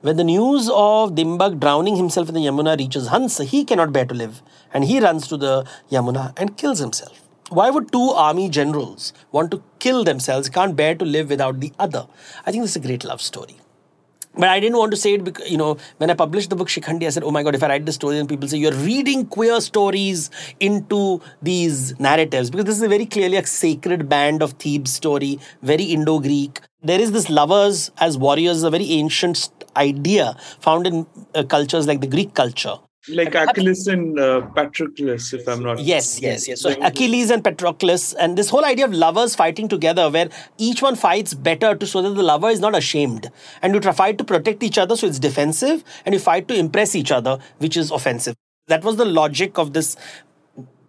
When 0.02 0.18
the 0.18 0.24
news 0.24 0.68
of 0.68 1.14
Dimbak 1.14 1.58
drowning 1.58 1.96
himself 1.96 2.28
in 2.28 2.34
the 2.34 2.40
Yamuna 2.40 2.78
reaches 2.78 3.08
Hansa, 3.08 3.44
he 3.44 3.64
cannot 3.64 3.92
bear 3.92 4.04
to 4.04 4.14
live 4.14 4.42
and 4.74 4.84
he 4.84 5.00
runs 5.00 5.26
to 5.28 5.38
the 5.38 5.66
Yamuna 5.90 6.38
and 6.38 6.56
kills 6.56 6.80
himself. 6.80 7.22
Why 7.48 7.70
would 7.70 7.90
two 7.90 8.10
army 8.10 8.50
generals 8.50 9.14
want 9.32 9.50
to 9.52 9.62
kill 9.78 10.04
themselves, 10.04 10.50
can't 10.50 10.76
bear 10.76 10.94
to 10.96 11.04
live 11.04 11.30
without 11.30 11.60
the 11.60 11.72
other? 11.78 12.06
I 12.44 12.50
think 12.50 12.64
this 12.64 12.72
is 12.72 12.76
a 12.76 12.86
great 12.86 13.04
love 13.04 13.22
story 13.22 13.56
but 14.36 14.48
I 14.48 14.60
didn't 14.60 14.76
want 14.76 14.90
to 14.92 14.96
say 14.96 15.14
it 15.14 15.24
because, 15.24 15.50
you 15.50 15.56
know, 15.56 15.76
when 15.98 16.10
I 16.10 16.14
published 16.14 16.50
the 16.50 16.56
book 16.56 16.68
Shikhandi, 16.68 17.06
I 17.06 17.10
said, 17.10 17.24
oh 17.24 17.30
my 17.30 17.42
God, 17.42 17.54
if 17.54 17.62
I 17.62 17.68
write 17.68 17.86
this 17.86 17.94
story 17.94 18.18
and 18.18 18.28
people 18.28 18.48
say 18.48 18.58
you're 18.58 18.72
reading 18.72 19.26
queer 19.26 19.60
stories 19.60 20.30
into 20.60 21.20
these 21.42 21.98
narratives, 21.98 22.50
because 22.50 22.66
this 22.66 22.76
is 22.76 22.82
a 22.82 22.88
very 22.88 23.06
clearly 23.06 23.36
a 23.36 23.46
sacred 23.46 24.08
band 24.08 24.42
of 24.42 24.52
Thebes 24.52 24.92
story, 24.92 25.38
very 25.62 25.84
Indo 25.84 26.20
Greek. 26.20 26.60
There 26.82 27.00
is 27.00 27.12
this 27.12 27.28
lovers 27.30 27.90
as 27.98 28.18
warriors, 28.18 28.62
a 28.62 28.70
very 28.70 28.92
ancient 28.92 29.50
idea 29.76 30.36
found 30.60 30.86
in 30.86 31.06
uh, 31.34 31.42
cultures 31.44 31.86
like 31.86 32.00
the 32.00 32.06
Greek 32.06 32.34
culture 32.34 32.76
like 33.08 33.34
Achilles 33.34 33.86
and 33.86 34.18
uh, 34.18 34.42
Patroclus, 34.54 35.32
if 35.32 35.46
I'm 35.48 35.62
not. 35.62 35.78
Yes, 35.78 36.20
yes, 36.20 36.48
yes. 36.48 36.60
So 36.60 36.74
Achilles 36.82 37.30
and 37.30 37.42
Patroclus, 37.42 38.14
and 38.18 38.36
this 38.36 38.50
whole 38.50 38.64
idea 38.64 38.84
of 38.84 38.92
lovers 38.92 39.34
fighting 39.34 39.68
together, 39.68 40.10
where 40.10 40.28
each 40.58 40.82
one 40.82 40.96
fights 40.96 41.34
better 41.34 41.74
to 41.74 41.86
so 41.86 42.02
that 42.02 42.10
the 42.10 42.22
lover 42.22 42.48
is 42.48 42.60
not 42.60 42.76
ashamed, 42.76 43.30
and 43.62 43.74
you 43.74 43.80
try 43.80 43.92
fight 43.92 44.18
to 44.18 44.24
protect 44.24 44.62
each 44.62 44.78
other, 44.78 44.96
so 44.96 45.06
it's 45.06 45.18
defensive, 45.18 45.84
and 46.04 46.14
you 46.14 46.18
fight 46.18 46.48
to 46.48 46.54
impress 46.54 46.94
each 46.94 47.12
other, 47.12 47.38
which 47.58 47.76
is 47.76 47.90
offensive. 47.90 48.34
That 48.68 48.82
was 48.82 48.96
the 48.96 49.04
logic 49.04 49.58
of 49.58 49.72
this 49.74 49.96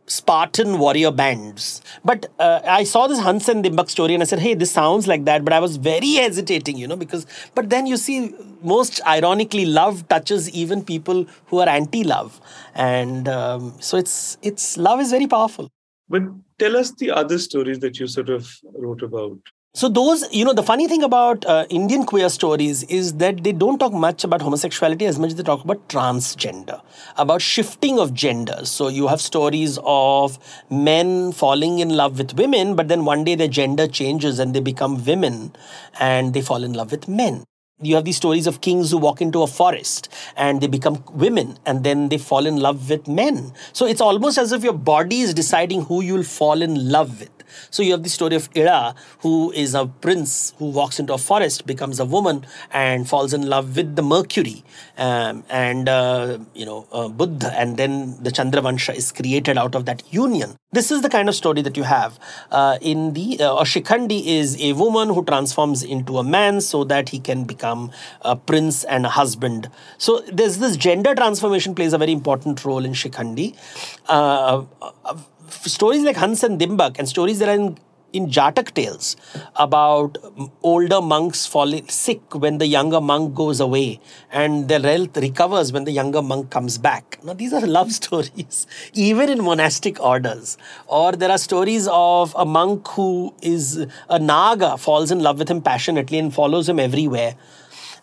Spartan 0.08 0.80
warrior 0.80 1.12
bands. 1.12 1.82
But 2.04 2.32
uh, 2.40 2.62
I 2.66 2.86
saw 2.86 3.08
this 3.08 3.20
Hans 3.20 3.48
and 3.50 3.64
Dimbak 3.64 3.90
story 3.90 4.14
and 4.14 4.24
I 4.24 4.26
said, 4.26 4.40
hey, 4.40 4.54
this 4.54 4.72
sounds 4.72 5.06
like 5.08 5.26
that. 5.26 5.44
But 5.44 5.54
I 5.54 5.60
was 5.60 5.76
very 5.76 6.14
hesitating, 6.14 6.78
you 6.78 6.88
know, 6.88 6.96
because, 6.96 7.26
but 7.54 7.70
then 7.70 7.86
you 7.86 7.98
see, 7.98 8.34
most 8.62 9.02
ironically, 9.06 9.66
love 9.66 10.08
touches 10.08 10.50
even 10.52 10.84
people 10.84 11.26
who 11.48 11.60
are 11.60 11.68
anti 11.68 12.04
love. 12.04 12.40
And 12.74 13.28
um, 13.28 13.76
so 13.80 13.98
it's, 13.98 14.38
it's, 14.42 14.78
love 14.78 15.02
is 15.02 15.12
very 15.12 15.28
powerful. 15.28 15.70
But 16.10 16.24
tell 16.58 16.78
us 16.78 16.92
the 16.92 17.12
other 17.12 17.38
stories 17.38 17.80
that 17.80 18.00
you 18.00 18.08
sort 18.08 18.30
of 18.30 18.50
wrote 18.74 19.04
about. 19.04 19.40
So 19.78 19.88
those, 19.88 20.26
you 20.34 20.44
know, 20.44 20.54
the 20.54 20.64
funny 20.64 20.88
thing 20.88 21.04
about 21.04 21.46
uh, 21.46 21.68
Indian 21.70 22.04
queer 22.04 22.30
stories 22.30 22.82
is 22.86 23.14
that 23.18 23.44
they 23.44 23.52
don't 23.52 23.78
talk 23.78 23.94
much 23.94 24.24
about 24.24 24.42
homosexuality 24.42 25.06
as 25.06 25.20
much 25.20 25.28
as 25.28 25.36
they 25.36 25.44
talk 25.44 25.64
about 25.64 25.88
transgender, 25.88 26.82
about 27.16 27.44
shifting 27.44 28.00
of 28.00 28.12
genders. 28.12 28.72
So 28.72 28.88
you 28.88 29.06
have 29.06 29.22
stories 29.22 29.78
of 29.84 30.40
men 30.72 31.32
falling 31.32 31.78
in 31.78 31.90
love 31.90 32.18
with 32.18 32.34
women, 32.34 32.76
but 32.76 32.88
then 32.88 33.06
one 33.06 33.24
day 33.24 33.36
their 33.36 33.48
gender 33.48 33.88
changes 33.88 34.40
and 34.40 34.56
they 34.56 34.62
become 34.62 35.06
women 35.06 35.56
and 36.00 36.34
they 36.34 36.42
fall 36.42 36.64
in 36.64 36.74
love 36.74 36.90
with 36.90 37.08
men 37.08 37.44
you 37.80 37.94
have 37.94 38.06
these 38.06 38.18
stories 38.18 38.48
of 38.48 38.60
kings 38.62 38.90
who 38.90 38.98
walk 38.98 39.22
into 39.22 39.44
a 39.44 39.46
forest 39.46 40.12
and 40.36 40.62
they 40.62 40.66
become 40.66 41.04
women 41.12 41.60
and 41.64 41.84
then 41.84 42.10
they 42.10 42.18
fall 42.18 42.48
in 42.48 42.58
love 42.58 42.90
with 42.90 43.08
men. 43.08 43.54
So 43.72 43.86
it's 43.86 44.02
almost 44.02 44.40
as 44.40 44.52
if 44.52 44.64
your 44.64 44.74
body 44.74 45.20
is 45.20 45.36
deciding 45.36 45.84
who 45.84 46.02
you'll 46.02 46.24
fall 46.24 46.64
in 46.64 46.90
love 46.90 47.20
with. 47.20 47.37
So 47.70 47.84
you 47.84 47.92
have 47.92 48.04
the 48.04 48.10
story 48.10 48.36
of 48.36 48.50
Ida, 48.56 48.96
who 49.20 49.52
is 49.52 49.74
a 49.74 49.86
prince 49.86 50.54
who 50.58 50.70
walks 50.70 51.00
into 51.00 51.14
a 51.14 51.18
forest, 51.18 51.66
becomes 51.66 52.00
a 52.00 52.06
woman, 52.06 52.46
and 52.72 53.08
falls 53.08 53.34
in 53.34 53.48
love 53.48 53.76
with 53.76 53.96
the 53.96 54.04
Mercury, 54.04 54.64
um, 54.98 55.44
and 55.50 55.90
uh, 55.90 56.40
you 56.54 56.66
know 56.66 56.88
uh, 56.92 57.08
Budha, 57.08 57.54
and 57.56 57.78
then 57.78 58.22
the 58.24 58.32
Chandravansha 58.32 58.96
is 58.96 59.12
created 59.12 59.58
out 59.58 59.76
of 59.76 59.86
that 59.86 60.02
union. 60.14 60.56
This 60.74 60.92
is 60.92 61.02
the 61.02 61.10
kind 61.10 61.30
of 61.30 61.36
story 61.36 61.62
that 61.62 61.78
you 61.78 61.84
have 61.84 62.20
uh, 62.52 62.78
in 62.82 63.14
the 63.14 63.40
uh, 63.40 63.64
Shikhandi 63.64 64.26
is 64.26 64.62
a 64.62 64.74
woman 64.74 65.08
who 65.08 65.24
transforms 65.24 65.82
into 65.82 66.18
a 66.18 66.24
man 66.24 66.60
so 66.60 66.84
that 66.84 67.10
he 67.10 67.20
can 67.20 67.46
become 67.46 67.92
a 68.22 68.36
prince 68.36 68.84
and 68.84 69.06
a 69.06 69.10
husband. 69.10 69.70
So 69.98 70.20
there's 70.32 70.58
this 70.58 70.76
gender 70.76 71.16
transformation 71.16 71.74
plays 71.74 71.94
a 71.94 71.98
very 71.98 72.12
important 72.12 72.66
role 72.66 72.84
in 72.84 72.92
Shikhandi. 72.92 73.56
Uh, 74.08 74.66
uh 74.82 75.18
stories 75.50 76.04
like 76.04 76.16
Hans 76.16 76.44
and 76.44 76.60
Dimbak 76.60 77.00
and 77.00 77.08
stories 77.08 77.40
that 77.40 77.50
are 77.50 77.56
in, 77.56 77.78
in 78.14 78.28
Jatak 78.28 78.74
tales 78.74 79.16
about 79.56 80.18
older 80.64 81.02
monks 81.02 81.46
falling 81.46 81.88
sick 81.90 82.36
when 82.36 82.58
the 82.58 82.68
younger 82.68 83.02
monk 83.02 83.36
goes 83.36 83.60
away 83.60 84.00
and 84.32 84.68
their 84.68 84.80
health 84.80 85.18
recovers 85.18 85.72
when 85.72 85.84
the 85.84 85.92
younger 85.92 86.22
monk 86.22 86.50
comes 86.50 86.78
back. 86.78 87.20
Now, 87.24 87.34
these 87.34 87.54
are 87.54 87.66
love 87.68 87.92
stories, 87.92 88.68
even 88.94 89.30
in 89.30 89.44
monastic 89.44 90.00
orders. 90.00 90.58
Or 90.88 91.12
there 91.12 91.32
are 91.32 91.38
stories 91.38 91.88
of 91.92 92.34
a 92.38 92.46
monk 92.46 92.88
who 92.90 93.34
is 93.42 93.86
a 94.10 94.20
Naga, 94.20 94.78
falls 94.78 95.12
in 95.12 95.20
love 95.20 95.40
with 95.40 95.50
him 95.50 95.62
passionately 95.62 96.18
and 96.18 96.34
follows 96.34 96.70
him 96.70 96.80
everywhere 96.80 97.36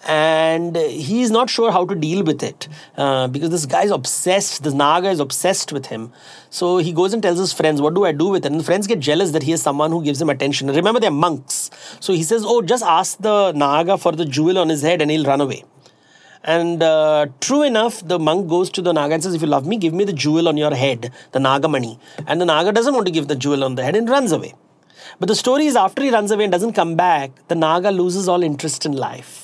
and 0.07 0.77
he's 0.77 1.31
not 1.31 1.49
sure 1.49 1.73
how 1.73 1.87
to 1.87 1.95
deal 1.95 2.23
with 2.23 2.43
it 2.43 2.69
uh, 2.97 3.27
because 3.29 3.51
this 3.51 3.65
guy 3.65 3.85
is 3.85 3.91
obsessed. 3.91 4.63
This 4.63 4.75
Naga 4.75 5.09
is 5.09 5.19
obsessed 5.19 5.73
with 5.73 5.87
him. 5.87 6.13
So 6.51 6.77
he 6.79 6.93
goes 6.93 7.15
and 7.15 7.23
tells 7.23 7.39
his 7.39 7.53
friends, 7.53 7.81
What 7.81 7.95
do 7.95 8.05
I 8.05 8.13
do 8.13 8.29
with 8.29 8.45
it? 8.45 8.51
And 8.51 8.61
the 8.61 8.65
friends 8.65 8.87
get 8.87 9.01
jealous 9.01 9.31
that 9.31 9.43
he 9.43 9.53
has 9.53 9.63
someone 9.63 9.91
who 9.91 10.05
gives 10.05 10.21
him 10.21 10.29
attention. 10.29 10.69
Remember, 10.69 11.01
they're 11.01 11.11
monks. 11.11 11.71
So 12.01 12.13
he 12.13 12.23
says, 12.23 12.45
Oh, 12.45 12.61
just 12.61 12.85
ask 12.85 13.19
the 13.19 13.53
Naga 13.53 13.97
for 13.97 14.13
the 14.13 14.27
jewel 14.27 14.59
on 14.59 14.69
his 14.69 14.83
head 14.83 15.01
and 15.01 15.11
he'll 15.11 15.25
run 15.25 15.41
away. 15.41 15.65
And 16.43 16.83
uh, 16.83 17.29
true 17.41 17.63
enough, 17.63 18.07
the 18.07 18.19
monk 18.19 18.49
goes 18.49 18.69
to 18.71 18.83
the 18.83 18.93
Naga 18.93 19.15
and 19.15 19.23
says, 19.23 19.33
If 19.33 19.41
you 19.41 19.49
love 19.49 19.67
me, 19.67 19.79
give 19.79 19.95
me 19.95 20.05
the 20.05 20.13
jewel 20.13 20.49
on 20.49 20.59
your 20.59 20.75
head, 20.75 21.13
the 21.33 21.41
Naga 21.41 21.69
mani. 21.69 21.99
And 22.27 22.43
the 22.43 22.45
Naga 22.45 22.73
doesn't 22.73 22.93
want 22.93 23.07
to 23.07 23.13
give 23.13 23.29
the 23.29 23.37
jewel 23.37 23.65
on 23.65 23.77
the 23.77 23.83
head 23.83 23.97
and 23.97 24.09
runs 24.09 24.33
away. 24.33 24.55
But 25.19 25.29
the 25.29 25.35
story 25.35 25.65
is 25.65 25.77
after 25.77 26.03
he 26.03 26.11
runs 26.11 26.31
away 26.31 26.45
and 26.45 26.53
doesn't 26.53 26.75
come 26.75 26.95
back, 26.95 27.31
the 27.49 27.55
Naga 27.55 27.91
loses 27.91 28.29
all 28.29 28.43
interest 28.43 28.85
in 28.85 28.93
life 28.93 29.44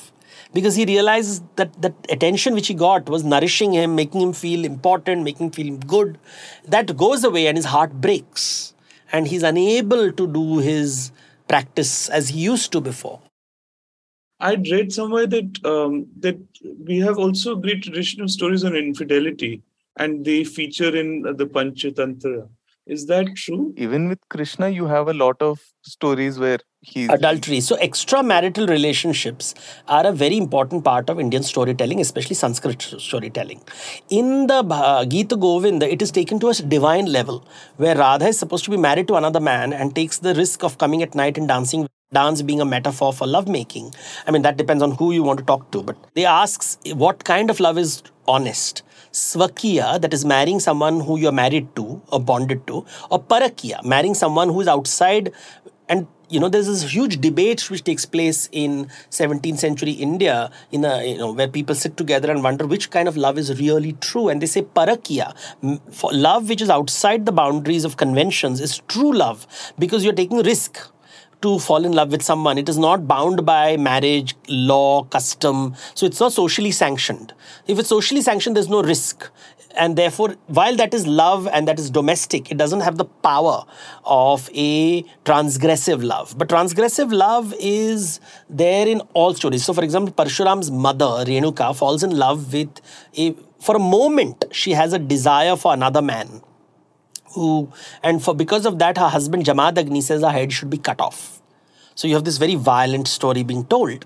because 0.52 0.74
he 0.74 0.84
realizes 0.84 1.42
that 1.56 1.80
that 1.82 1.94
attention 2.10 2.54
which 2.54 2.68
he 2.68 2.74
got 2.74 3.08
was 3.08 3.24
nourishing 3.24 3.72
him, 3.72 3.94
making 3.94 4.20
him 4.20 4.32
feel 4.32 4.64
important, 4.64 5.22
making 5.22 5.46
him 5.46 5.52
feel 5.52 5.76
good. 5.78 6.18
That 6.66 6.96
goes 6.96 7.24
away 7.24 7.46
and 7.46 7.56
his 7.56 7.66
heart 7.66 8.00
breaks, 8.00 8.74
and 9.12 9.28
he's 9.28 9.42
unable 9.42 10.12
to 10.12 10.26
do 10.26 10.58
his 10.58 11.12
practice 11.48 12.08
as 12.08 12.30
he 12.30 12.40
used 12.40 12.72
to 12.72 12.80
before. 12.80 13.20
I'd 14.40 14.66
read 14.68 14.92
somewhere 14.92 15.26
that 15.26 15.64
um, 15.64 16.06
that 16.20 16.38
we 16.86 16.98
have 16.98 17.18
also 17.18 17.56
a 17.56 17.60
great 17.60 17.82
tradition 17.82 18.22
of 18.22 18.30
stories 18.30 18.64
on 18.64 18.74
infidelity, 18.74 19.62
and 19.96 20.24
they 20.24 20.44
feature 20.44 20.94
in 20.96 21.22
the 21.22 21.46
Panchatantra. 21.46 22.48
Is 22.86 23.06
that 23.06 23.36
true? 23.36 23.74
Even 23.76 24.08
with 24.08 24.18
Krishna, 24.30 24.68
you 24.68 24.86
have 24.86 25.08
a 25.08 25.12
lot 25.14 25.40
of 25.40 25.60
stories 25.82 26.38
where 26.38 26.58
he's 26.81 27.09
adultery. 27.09 27.61
So 27.61 27.77
extramarital 27.77 28.69
relationships 28.69 29.55
are 29.88 30.07
a 30.07 30.12
very 30.12 30.37
important 30.37 30.85
part 30.85 31.11
of 31.11 31.21
Indian 31.21 31.43
storytelling, 31.43 32.01
especially 32.01 32.35
Sanskrit 32.35 32.83
storytelling. 32.83 33.61
In 34.09 34.47
the 34.47 34.64
uh, 34.64 35.05
Gita 35.05 35.37
Govinda, 35.37 35.90
it 35.90 36.03
is 36.03 36.11
taken 36.11 36.40
to 36.40 36.49
a 36.49 36.55
divine 36.55 37.07
level 37.07 37.47
where 37.77 37.97
Radha 37.97 38.29
is 38.29 38.38
supposed 38.38 38.64
to 38.64 38.71
be 38.71 38.77
married 38.77 39.09
to 39.09 39.14
another 39.14 39.40
man 39.40 39.73
and 39.73 39.95
takes 39.95 40.19
the 40.19 40.35
risk 40.35 40.64
of 40.64 40.79
coming 40.79 41.03
at 41.03 41.14
night 41.14 41.38
and 41.38 41.49
dancing 41.49 41.87
dance 42.12 42.43
being 42.43 42.61
a 42.61 42.64
metaphor 42.64 43.12
for 43.12 43.25
love 43.25 43.47
making 43.47 43.95
I 44.27 44.33
mean, 44.33 44.43
that 44.43 44.57
depends 44.57 44.83
on 44.83 44.90
who 44.93 45.12
you 45.12 45.23
want 45.23 45.38
to 45.38 45.45
talk 45.45 45.71
to. 45.71 45.83
But 45.83 45.97
they 46.14 46.25
asks 46.25 46.77
what 46.95 47.25
kind 47.25 47.51
of 47.51 47.61
love 47.61 47.79
is 47.79 48.03
honest. 48.27 48.83
Swakiya, 49.12 50.01
that 50.01 50.14
is 50.14 50.25
marrying 50.25 50.61
someone 50.61 51.01
who 51.01 51.19
you're 51.19 51.33
married 51.33 51.75
to 51.77 52.01
or 52.12 52.21
bonded 52.21 52.66
to, 52.69 52.85
or 53.11 53.21
Parakiya, 53.23 53.85
marrying 53.85 54.14
someone 54.14 54.49
who 54.49 54.61
is 54.61 54.69
outside. 54.69 55.33
And 55.88 56.07
you 56.31 56.38
know, 56.38 56.49
there's 56.49 56.66
this 56.66 56.93
huge 56.93 57.21
debate 57.21 57.69
which 57.71 57.83
takes 57.85 58.07
place 58.07 58.49
in 58.53 58.87
17th 59.11 59.59
century 59.59 59.93
India, 59.93 60.51
in 60.71 60.85
a, 60.85 61.05
you 61.05 61.19
know, 61.19 61.33
where 61.33 61.49
people 61.49 61.75
sit 61.75 61.97
together 61.97 62.31
and 62.31 62.43
wonder 62.43 62.66
which 62.66 62.90
kind 62.90 63.09
of 63.09 63.16
love 63.16 63.37
is 63.37 63.61
really 63.61 63.93
true. 63.95 64.29
And 64.29 64.40
they 64.40 64.47
say 64.47 64.62
Parakiya, 64.62 65.35
for 65.93 66.12
love 66.12 66.49
which 66.49 66.62
is 66.62 66.71
outside 66.71 67.27
the 67.27 67.33
boundaries 67.33 67.85
of 67.85 67.97
conventions, 67.97 68.61
is 68.61 68.79
true 68.88 69.12
love 69.12 69.47
because 69.79 70.05
you're 70.05 70.12
taking 70.12 70.38
risk 70.38 70.79
to 71.43 71.59
fall 71.59 71.85
in 71.85 71.93
love 71.93 72.12
with 72.12 72.23
someone. 72.23 72.59
It 72.59 72.69
is 72.69 72.79
not 72.79 73.09
bound 73.09 73.45
by 73.47 73.77
marriage, 73.77 74.37
law, 74.49 75.05
custom. 75.05 75.75
So 75.95 76.07
it's 76.07 76.21
not 76.21 76.33
socially 76.33 76.71
sanctioned. 76.71 77.33
If 77.66 77.79
it's 77.79 77.88
socially 77.88 78.21
sanctioned, 78.21 78.57
there's 78.57 78.69
no 78.69 78.83
risk. 78.83 79.31
And 79.76 79.96
therefore, 79.96 80.35
while 80.46 80.74
that 80.76 80.92
is 80.92 81.06
love 81.06 81.46
and 81.46 81.68
that 81.68 81.78
is 81.78 81.90
domestic, 81.90 82.50
it 82.50 82.56
doesn't 82.56 82.80
have 82.80 82.96
the 82.96 83.04
power 83.04 83.64
of 84.04 84.50
a 84.52 85.02
transgressive 85.24 86.02
love. 86.02 86.37
But 86.37 86.48
transgressive 86.48 87.12
love 87.12 87.54
is 87.59 88.20
there 88.48 88.88
in 88.88 89.00
all 89.14 89.35
stories. 89.35 89.64
So, 89.64 89.72
for 89.72 89.85
example, 89.85 90.12
Parshuram's 90.12 90.70
mother, 90.70 91.24
Renuka, 91.24 91.74
falls 91.76 92.02
in 92.02 92.16
love 92.16 92.52
with 92.52 92.80
a, 93.16 93.35
for 93.61 93.76
a 93.76 93.80
moment, 93.80 94.44
she 94.50 94.72
has 94.72 94.92
a 94.92 94.98
desire 94.98 95.56
for 95.56 95.72
another 95.72 96.02
man 96.02 96.42
who 97.35 97.72
and 98.02 98.22
for 98.22 98.35
because 98.35 98.66
of 98.66 98.80
that 98.80 98.98
her 98.98 99.09
husband 99.09 99.44
Jamadagni 99.44 100.02
says 100.02 100.22
her 100.22 100.30
head 100.30 100.52
should 100.52 100.68
be 100.68 100.78
cut 100.78 101.00
off. 101.00 101.40
So 101.94 102.09
you 102.09 102.14
have 102.14 102.24
this 102.24 102.38
very 102.38 102.56
violent 102.56 103.06
story 103.06 103.44
being 103.44 103.64
told. 103.66 104.04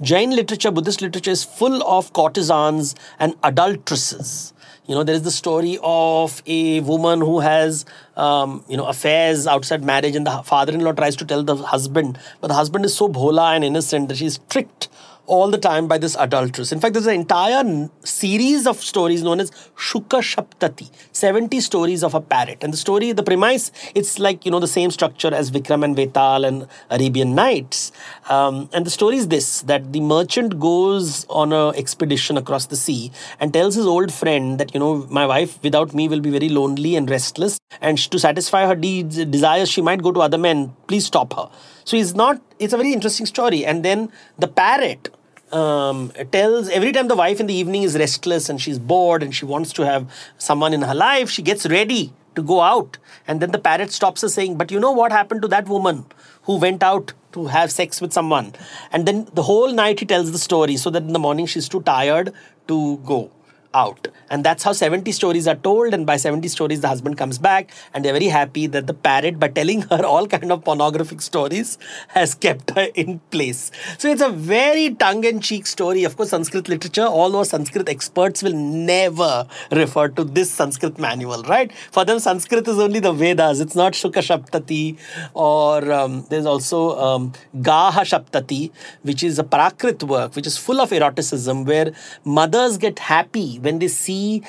Jain 0.00 0.30
literature, 0.30 0.70
Buddhist 0.70 1.02
literature 1.02 1.30
is 1.30 1.44
full 1.44 1.82
of 1.82 2.12
courtesans 2.12 2.94
and 3.18 3.34
adulteresses. 3.42 4.53
You 4.86 4.94
know, 4.94 5.02
there 5.02 5.14
is 5.14 5.22
the 5.22 5.30
story 5.30 5.78
of 5.82 6.42
a 6.46 6.80
woman 6.80 7.20
who 7.20 7.40
has, 7.40 7.86
um, 8.18 8.64
you 8.68 8.76
know, 8.76 8.84
affairs 8.84 9.46
outside 9.46 9.82
marriage, 9.82 10.14
and 10.14 10.26
the 10.26 10.42
father-in-law 10.42 10.92
tries 10.92 11.16
to 11.16 11.24
tell 11.24 11.42
the 11.42 11.56
husband, 11.56 12.18
but 12.42 12.48
the 12.48 12.54
husband 12.54 12.84
is 12.84 12.94
so 12.94 13.08
bhola 13.08 13.54
and 13.56 13.64
innocent 13.64 14.08
that 14.08 14.18
she's 14.18 14.38
tricked 14.50 14.88
all 15.26 15.50
the 15.50 15.58
time 15.58 15.88
by 15.88 15.98
this 15.98 16.16
adulteress. 16.16 16.72
In 16.72 16.80
fact, 16.80 16.94
there's 16.94 17.06
an 17.06 17.14
entire 17.14 17.60
n- 17.60 17.90
series 18.04 18.66
of 18.66 18.82
stories 18.82 19.22
known 19.22 19.40
as 19.40 19.50
Shuka 19.76 20.20
Saptati, 20.22 20.90
70 21.12 21.60
stories 21.60 22.02
of 22.04 22.14
a 22.14 22.20
parrot. 22.20 22.62
And 22.62 22.72
the 22.72 22.76
story, 22.76 23.12
the 23.12 23.22
premise, 23.22 23.72
it's 23.94 24.18
like, 24.18 24.44
you 24.44 24.50
know, 24.50 24.60
the 24.60 24.68
same 24.68 24.90
structure 24.90 25.34
as 25.34 25.50
Vikram 25.50 25.84
and 25.84 25.96
Vetal 25.96 26.44
and 26.44 26.66
Arabian 26.90 27.34
Nights. 27.34 27.92
Um, 28.28 28.68
and 28.72 28.84
the 28.84 28.90
story 28.90 29.16
is 29.16 29.28
this 29.28 29.62
that 29.62 29.92
the 29.92 30.00
merchant 30.00 30.58
goes 30.58 31.24
on 31.28 31.52
an 31.52 31.74
expedition 31.74 32.36
across 32.36 32.66
the 32.66 32.76
sea 32.76 33.10
and 33.40 33.52
tells 33.52 33.74
his 33.74 33.86
old 33.86 34.12
friend 34.12 34.58
that, 34.58 34.74
you 34.74 34.80
know, 34.80 35.06
my 35.10 35.26
wife 35.26 35.62
without 35.62 35.94
me 35.94 36.08
will 36.08 36.20
be 36.20 36.30
very 36.30 36.48
lonely 36.48 36.96
and 36.96 37.08
restless. 37.10 37.58
And 37.80 37.98
to 37.98 38.18
satisfy 38.18 38.66
her 38.66 38.74
deeds, 38.74 39.16
desires, 39.24 39.70
she 39.70 39.80
might 39.80 40.02
go 40.02 40.12
to 40.12 40.20
other 40.20 40.38
men. 40.38 40.74
Please 40.86 41.06
stop 41.06 41.32
her. 41.34 41.50
So 41.84 41.96
he's 41.96 42.14
not, 42.14 42.40
it's 42.58 42.72
a 42.72 42.76
very 42.76 42.92
interesting 42.92 43.26
story. 43.26 43.64
And 43.64 43.84
then 43.84 44.10
the 44.38 44.48
parrot, 44.48 45.14
um, 45.52 46.10
tells 46.32 46.68
every 46.68 46.90
time 46.90 47.08
the 47.08 47.14
wife 47.14 47.38
in 47.38 47.46
the 47.46 47.54
evening 47.54 47.82
is 47.84 47.96
restless 47.96 48.48
and 48.48 48.60
she's 48.60 48.78
bored 48.78 49.22
and 49.22 49.34
she 49.34 49.44
wants 49.44 49.72
to 49.74 49.84
have 49.84 50.10
someone 50.36 50.72
in 50.72 50.82
her 50.82 50.94
life, 50.94 51.30
she 51.30 51.42
gets 51.42 51.66
ready 51.66 52.12
to 52.34 52.42
go 52.42 52.60
out. 52.60 52.98
And 53.28 53.40
then 53.40 53.52
the 53.52 53.58
parrot 53.58 53.92
stops 53.92 54.22
her 54.22 54.28
saying, 54.28 54.56
But 54.56 54.70
you 54.70 54.80
know 54.80 54.90
what 54.90 55.12
happened 55.12 55.42
to 55.42 55.48
that 55.48 55.68
woman 55.68 56.06
who 56.42 56.58
went 56.58 56.82
out 56.82 57.12
to 57.32 57.46
have 57.46 57.70
sex 57.70 58.00
with 58.00 58.12
someone? 58.12 58.54
And 58.90 59.06
then 59.06 59.28
the 59.34 59.42
whole 59.42 59.72
night 59.72 60.00
he 60.00 60.06
tells 60.06 60.32
the 60.32 60.38
story 60.38 60.76
so 60.76 60.90
that 60.90 61.02
in 61.02 61.12
the 61.12 61.18
morning 61.18 61.46
she's 61.46 61.68
too 61.68 61.82
tired 61.82 62.32
to 62.68 62.96
go 62.98 63.30
out. 63.74 64.08
And 64.30 64.44
that's 64.44 64.62
how 64.62 64.72
70 64.72 65.12
stories 65.12 65.46
are 65.46 65.54
told. 65.56 65.92
And 65.92 66.06
by 66.06 66.16
70 66.16 66.48
stories, 66.48 66.80
the 66.80 66.88
husband 66.88 67.18
comes 67.18 67.38
back 67.38 67.70
and 67.92 68.04
they're 68.04 68.12
very 68.12 68.28
happy 68.28 68.66
that 68.68 68.86
the 68.86 68.94
parrot, 68.94 69.38
by 69.38 69.48
telling 69.48 69.82
her 69.82 70.04
all 70.12 70.26
kind 70.26 70.50
of 70.50 70.64
pornographic 70.64 71.20
stories, 71.20 71.78
has 72.08 72.34
kept 72.34 72.70
her 72.70 72.88
in 72.94 73.18
place. 73.30 73.70
So 73.98 74.08
it's 74.08 74.22
a 74.22 74.30
very 74.30 74.94
tongue-in-cheek 74.94 75.66
story. 75.66 76.04
Of 76.04 76.16
course, 76.16 76.30
Sanskrit 76.30 76.68
literature, 76.68 77.04
all 77.04 77.30
those 77.30 77.50
Sanskrit 77.50 77.88
experts 77.88 78.42
will 78.42 78.54
never 78.54 79.46
refer 79.70 80.08
to 80.08 80.24
this 80.24 80.50
Sanskrit 80.50 80.98
manual, 80.98 81.42
right? 81.42 81.72
For 81.92 82.04
them, 82.04 82.18
Sanskrit 82.18 82.66
is 82.68 82.78
only 82.78 83.00
the 83.00 83.12
Vedas. 83.12 83.60
It's 83.60 83.74
not 83.74 83.92
Shuka 83.92 84.22
Saptati 84.22 84.98
or 85.34 85.92
um, 85.92 86.26
there's 86.30 86.46
also 86.46 86.98
um, 86.98 87.32
Gaha 87.60 88.00
Shaptati, 88.00 88.70
which 89.02 89.22
is 89.22 89.38
a 89.38 89.44
Prakrit 89.44 90.02
work, 90.02 90.34
which 90.36 90.46
is 90.46 90.56
full 90.56 90.80
of 90.80 90.90
eroticism, 90.90 91.64
where 91.64 91.92
mothers 92.24 92.78
get 92.78 92.98
happy 92.98 93.58
when 93.64 93.78
they 93.78 93.88
see 93.88 94.42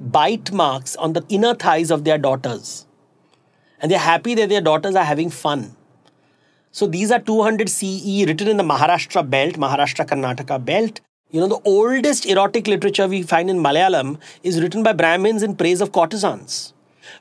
bite 0.00 0.50
marks 0.52 0.96
on 0.96 1.12
the 1.12 1.24
inner 1.28 1.54
thighs 1.54 1.90
of 1.90 2.04
their 2.04 2.18
daughters. 2.18 2.86
And 3.80 3.90
they're 3.90 3.98
happy 3.98 4.34
that 4.34 4.48
their 4.48 4.60
daughters 4.60 4.94
are 4.94 5.04
having 5.04 5.30
fun. 5.30 5.76
So 6.70 6.86
these 6.86 7.10
are 7.10 7.18
200 7.20 7.68
CE 7.68 8.26
written 8.26 8.48
in 8.48 8.56
the 8.56 8.62
Maharashtra 8.64 9.28
belt, 9.28 9.54
Maharashtra 9.54 10.06
Karnataka 10.06 10.64
belt. 10.64 11.00
You 11.30 11.40
know, 11.40 11.48
the 11.48 11.60
oldest 11.64 12.26
erotic 12.26 12.66
literature 12.66 13.08
we 13.08 13.22
find 13.22 13.50
in 13.50 13.58
Malayalam 13.58 14.18
is 14.42 14.60
written 14.60 14.82
by 14.82 14.92
Brahmins 14.92 15.42
in 15.42 15.56
praise 15.56 15.80
of 15.80 15.92
courtesans. 15.92 16.72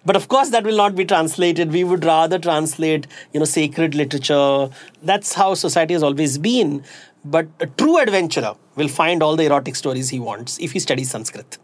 But 0.06 0.16
of 0.16 0.28
course, 0.28 0.50
that 0.50 0.64
will 0.64 0.78
not 0.78 0.96
be 0.96 1.06
translated. 1.06 1.72
We 1.72 1.84
would 1.84 2.06
rather 2.06 2.40
translate, 2.40 3.08
you 3.34 3.40
know, 3.40 3.46
sacred 3.46 3.96
literature. 3.96 4.70
That's 5.04 5.34
how 5.34 5.54
society 5.54 5.94
has 5.94 6.04
always 6.04 6.38
been. 6.38 6.84
But 7.24 7.48
a 7.60 7.68
true 7.68 8.00
adventurer 8.00 8.56
will 8.76 8.88
find 8.88 9.22
all 9.22 9.36
the 9.36 9.46
erotic 9.46 9.76
stories 9.76 10.10
he 10.10 10.20
wants 10.20 10.58
if 10.60 10.72
he 10.72 10.80
studies 10.80 11.12
Sanskrit. 11.12 11.60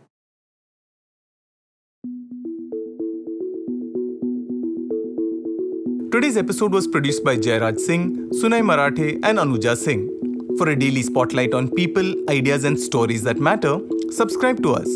Today's 6.12 6.38
episode 6.38 6.74
was 6.74 6.88
produced 6.88 7.24
by 7.24 7.38
Jairaj 7.38 7.80
Singh, 7.80 8.30
Sunay 8.32 8.64
Marathe, 8.64 9.20
and 9.24 9.38
Anuja 9.40 9.76
Singh. 9.76 10.14
For 10.58 10.70
a 10.70 10.76
daily 10.76 11.02
spotlight 11.02 11.54
on 11.54 11.70
people, 11.70 12.16
ideas, 12.30 12.64
and 12.64 12.80
stories 12.80 13.24
that 13.24 13.38
matter, 13.38 13.80
subscribe 14.12 14.64
to 14.64 14.74
us. 14.74 14.88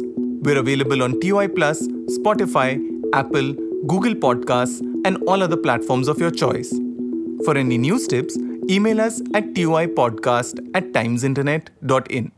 We're 0.44 0.58
available 0.58 1.04
on 1.04 1.20
TOI 1.20 1.48
Plus, 1.48 1.88
Spotify, 2.18 2.80
Apple, 3.14 3.54
Google 3.88 4.16
Podcasts, 4.16 4.80
and 5.06 5.18
all 5.28 5.44
other 5.44 5.58
platforms 5.58 6.08
of 6.08 6.20
your 6.20 6.32
choice. 6.32 6.72
For 7.46 7.58
any 7.58 7.78
news 7.78 8.08
tips, 8.08 8.38
email 8.76 9.02
us 9.02 9.22
at 9.34 9.54
toipodcast 9.56 10.60
at 10.74 10.92
timesinternet.in. 10.98 12.32